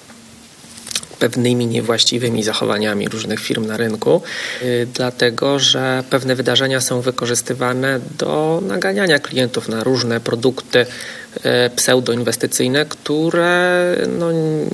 [1.21, 4.23] pewnymi niewłaściwymi zachowaniami różnych firm na rynku,
[4.63, 12.87] y, dlatego że pewne wydarzenia są wykorzystywane do naganiania klientów na różne produkty y, pseudoinwestycyjne,
[12.87, 14.27] które no,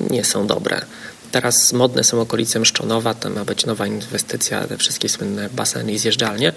[0.09, 0.81] nie są dobre.
[1.31, 5.97] Teraz modne są okolice Mszczonowa, tam ma być nowa inwestycja, te wszystkie słynne baseny i
[5.99, 6.53] zjeżdżalnie,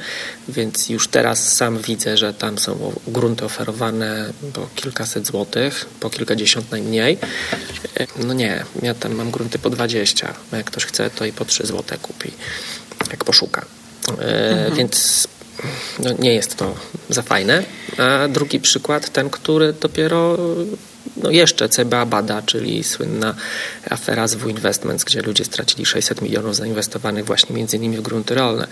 [0.49, 6.71] więc już teraz sam widzę, że tam są grunty oferowane po kilkaset złotych, po kilkadziesiąt
[6.71, 7.19] najmniej.
[8.25, 11.45] No nie, ja tam mam grunty po 20, a jak ktoś chce, to i po
[11.45, 12.33] 3 złote kupi,
[13.11, 13.65] jak poszuka.
[14.19, 15.29] E, Więc
[15.99, 16.75] no, nie jest to
[17.09, 17.63] za fajne.
[17.99, 20.39] A drugi przykład, ten, który dopiero
[21.17, 23.35] no jeszcze CBA bada, czyli słynna
[23.91, 28.35] afera z W Investments, gdzie ludzie stracili 600 milionów zainwestowanych właśnie między innymi w grunty
[28.35, 28.67] rolne.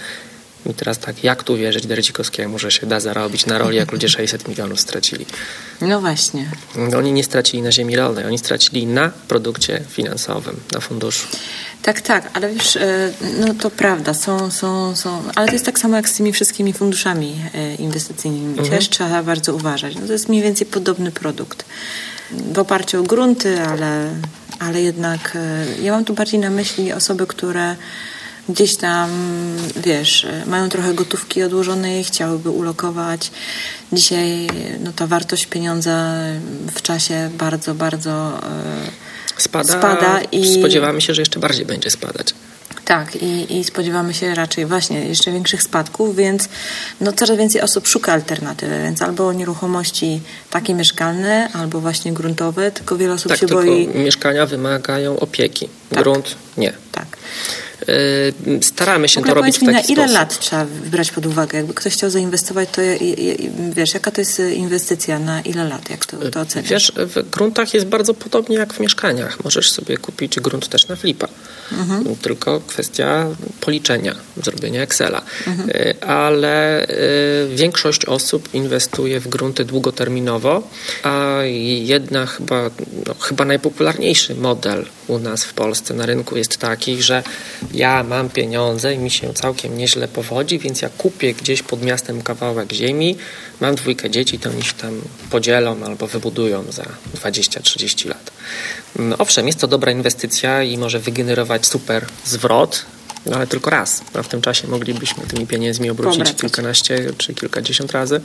[0.67, 4.09] I teraz tak, jak tu wierzyć Derdzikowskiemu, że się da zarobić na roli, jak ludzie
[4.09, 5.27] 600 milionów stracili?
[5.81, 6.51] No właśnie.
[6.97, 11.27] Oni nie stracili na ziemi rolnej, oni stracili na produkcie finansowym, na funduszu.
[11.83, 15.79] Tak, tak, ale wiesz, e, no to prawda, są, są, są, ale to jest tak
[15.79, 18.69] samo jak z tymi wszystkimi funduszami e, inwestycyjnymi.
[18.71, 19.95] Też trzeba bardzo uważać.
[19.95, 21.65] No to jest mniej więcej podobny produkt.
[22.33, 24.11] W oparciu o grunty, ale,
[24.59, 27.77] ale jednak e, ja mam tu bardziej na myśli osoby, które
[28.49, 29.11] gdzieś tam,
[29.77, 33.31] wiesz, mają trochę gotówki odłożonej, chciałyby ulokować.
[33.93, 34.47] Dzisiaj
[34.85, 36.15] no, ta wartość pieniądza
[36.75, 38.91] w czasie bardzo, bardzo e,
[39.37, 42.35] Spada, Spada i- spodziewamy się, że jeszcze bardziej będzie spadać.
[42.89, 46.49] Tak, i, i spodziewamy się raczej właśnie jeszcze większych spadków, więc
[47.01, 50.21] no, coraz więcej osób szuka alternatywy, więc albo nieruchomości
[50.51, 53.89] takie mieszkalne, albo właśnie gruntowe, tylko wiele osób Tak, się tylko boi.
[53.89, 55.69] mieszkania wymagają opieki.
[55.91, 55.99] Tak.
[55.99, 56.73] Grunt nie.
[56.93, 57.07] Tak.
[58.47, 60.15] Yy, Staramy się to robić w taki na ile sposób.
[60.15, 61.59] lat trzeba brać pod uwagę?
[61.59, 62.83] Jakby ktoś chciał zainwestować, to
[63.73, 66.71] wiesz, jaka to jest inwestycja, na ile lat, jak to, to oceniasz?
[66.71, 69.45] Wiesz, w gruntach jest bardzo podobnie jak w mieszkaniach.
[69.45, 71.29] Możesz sobie kupić grunt też na flipa.
[71.73, 72.17] Mhm.
[72.17, 73.27] Tylko kwestia
[73.61, 75.23] policzenia, zrobienia Excela.
[75.47, 75.71] Mhm.
[75.71, 80.63] Y, Ale y, większość osób inwestuje w grunty długoterminowo,
[81.03, 82.71] a jedna chyba,
[83.07, 87.23] no, chyba najpopularniejszy model u nas w Polsce na rynku jest taki, że
[87.75, 92.23] ja mam pieniądze i mi się całkiem nieźle powodzi, więc ja kupię gdzieś pod miastem
[92.23, 93.17] kawałek ziemi,
[93.61, 95.01] mam dwójkę dzieci, to oni się tam
[95.31, 96.85] podzielą albo wybudują za
[97.23, 98.31] 20-30 lat.
[98.99, 102.85] No, owszem, jest to dobra inwestycja i może wygenerować super zwrot,
[103.27, 104.03] no ale tylko raz.
[104.15, 108.21] A w tym czasie moglibyśmy tymi pieniędzmi obrócić kilkanaście czy kilkadziesiąt razy.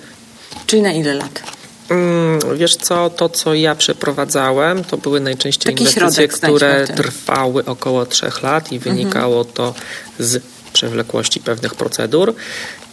[0.68, 1.44] Czyli na ile lat?
[1.90, 8.06] Mm, Wiesz co, to co ja przeprowadzałem, to były najczęściej Taki inwestycje, które trwały około
[8.06, 9.74] trzech lat i wynikało to
[10.20, 12.36] z przewlekłości pewnych procedur.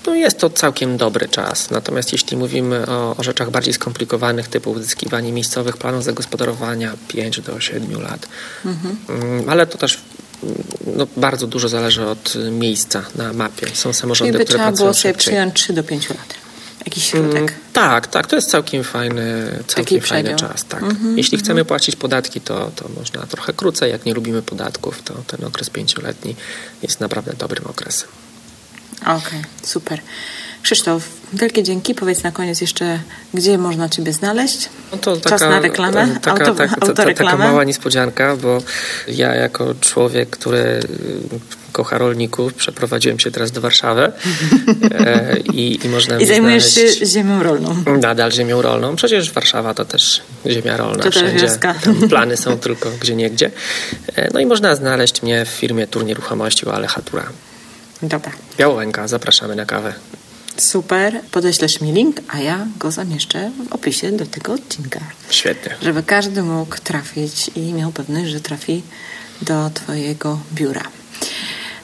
[0.07, 1.71] No jest to całkiem dobry czas.
[1.71, 7.61] Natomiast jeśli mówimy o, o rzeczach bardziej skomplikowanych, typu uzyskiwanie miejscowych planów zagospodarowania 5 do
[7.61, 8.29] 7 lat.
[8.65, 9.99] Mm, Ale to też
[10.43, 10.55] mm,
[10.97, 13.67] no, bardzo dużo zależy od miejsca na mapie.
[13.75, 16.40] Są samorządy, Czyli by które trzeba było sobie przyjąć 3 do 5 lat.
[16.87, 17.37] Jakiś środek.
[17.37, 20.51] Mm, Tak, tak, to jest całkiem fajny, całkiem fajny przedział.
[20.51, 20.65] czas.
[20.65, 20.85] Tak.
[21.17, 23.91] Jeśli chcemy płacić podatki, to, to można trochę krócej.
[23.91, 26.37] Jak nie lubimy podatków, to ten okres pięcioletni
[26.83, 28.09] jest naprawdę dobrym okresem.
[29.07, 30.01] Okej, super.
[30.63, 31.95] Krzysztof, wielkie dzięki.
[31.95, 33.01] Powiedz na koniec jeszcze,
[33.35, 34.69] gdzie można Ciebie znaleźć?
[34.93, 36.03] No to Czas na reklamę?
[36.03, 38.59] e, Taka, Auto- tak, ta, ta, taka mała niespodzianka, bo
[39.09, 40.81] ja jako człowiek, który
[41.71, 44.13] kocha rolników, przeprowadziłem się teraz do Warszawy
[44.95, 47.85] e, i, i można I zajmujesz znaleźć się ziemią rolną.
[48.01, 48.97] Nadal ziemią rolną.
[48.97, 51.03] Przecież Warszawa to też ziemia rolna.
[51.03, 51.75] To Wszędzie wioska.
[52.09, 53.51] plany są tylko gdzie niegdzie.
[54.17, 57.25] E, No i można znaleźć mnie w firmie Tur Nieruchomości u Alechatura.
[58.03, 59.95] Dobra, Białołęka, zapraszamy na kawę.
[60.57, 61.21] super.
[61.31, 65.01] Podeślesz mi link, a ja go zamieszczę w opisie do tego odcinka.
[65.31, 65.75] Świetnie.
[65.83, 68.83] Żeby każdy mógł trafić i miał pewność, że trafi
[69.43, 70.83] do Twojego biura.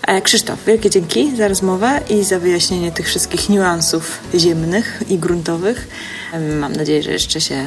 [0.07, 5.89] E, Krzysztof, wielkie dzięki za rozmowę i za wyjaśnienie tych wszystkich niuansów ziemnych i gruntowych.
[6.33, 7.67] E, Mam nadzieję, że jeszcze się e,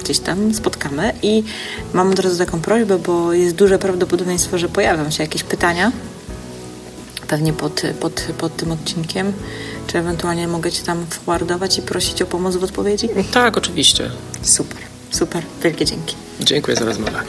[0.00, 1.42] gdzieś tam spotkamy i
[1.92, 5.92] mam od razu taką prośbę, bo jest duże prawdopodobieństwo, że pojawią się jakieś pytania
[7.28, 9.32] pewnie pod, pod, pod tym odcinkiem.
[9.86, 13.08] Czy ewentualnie mogę Cię tam forwardować i prosić o pomoc w odpowiedzi?
[13.32, 14.10] Tak, oczywiście.
[14.42, 14.78] Super,
[15.10, 16.16] super, wielkie dzięki.
[16.40, 17.22] Dziękuję za rozmowę.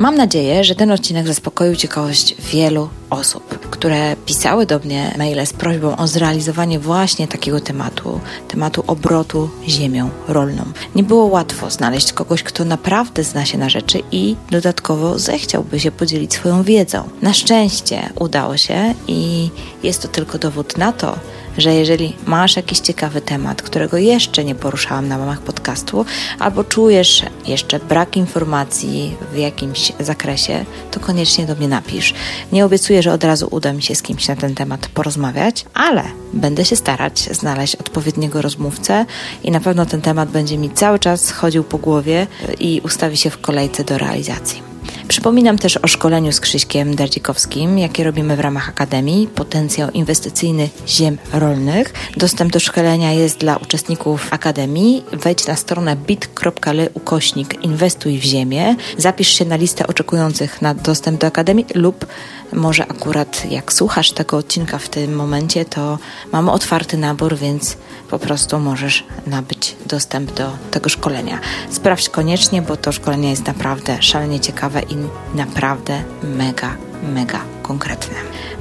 [0.00, 5.52] Mam nadzieję, że ten odcinek zaspokoił ciekawość wielu osób, które pisały do mnie maile z
[5.52, 10.62] prośbą o zrealizowanie właśnie takiego tematu, tematu obrotu ziemią rolną.
[10.94, 15.90] Nie było łatwo znaleźć kogoś, kto naprawdę zna się na rzeczy i dodatkowo zechciałby się
[15.90, 17.08] podzielić swoją wiedzą.
[17.22, 19.50] Na szczęście udało się i
[19.82, 21.18] jest to tylko dowód na to,
[21.58, 26.04] że jeżeli masz jakiś ciekawy temat, którego jeszcze nie poruszałam na łamach podcastu,
[26.38, 32.14] albo czujesz jeszcze brak informacji w jakimś zakresie, to koniecznie do mnie napisz.
[32.52, 36.04] Nie obiecuję, że od razu uda mi się z kimś na ten temat porozmawiać, ale
[36.32, 39.06] będę się starać znaleźć odpowiedniego rozmówcę
[39.44, 42.26] i na pewno ten temat będzie mi cały czas chodził po głowie
[42.60, 44.69] i ustawi się w kolejce do realizacji.
[45.08, 51.18] Przypominam też o szkoleniu z Krzyśkiem Derdzikowskim, jakie robimy w ramach Akademii Potencjał Inwestycyjny Ziem
[51.32, 51.92] Rolnych.
[52.16, 55.04] Dostęp do szkolenia jest dla uczestników Akademii.
[55.12, 58.76] Wejdź na stronę bit.ly ukośnik inwestuj w ziemię.
[58.98, 62.06] Zapisz się na listę oczekujących na dostęp do Akademii lub
[62.52, 65.98] może akurat jak słuchasz tego odcinka w tym momencie, to
[66.32, 67.76] mamy otwarty nabór, więc
[68.10, 71.38] po prostu możesz nabyć dostęp do tego szkolenia.
[71.70, 74.96] Sprawdź koniecznie, bo to szkolenie jest naprawdę szalenie ciekawe i
[75.36, 76.76] naprawdę mega,
[77.14, 78.16] mega konkretne.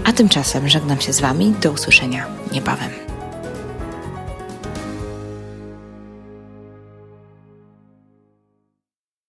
[0.06, 1.54] A tymczasem żegnam się z Wami.
[1.62, 3.09] Do usłyszenia niebawem.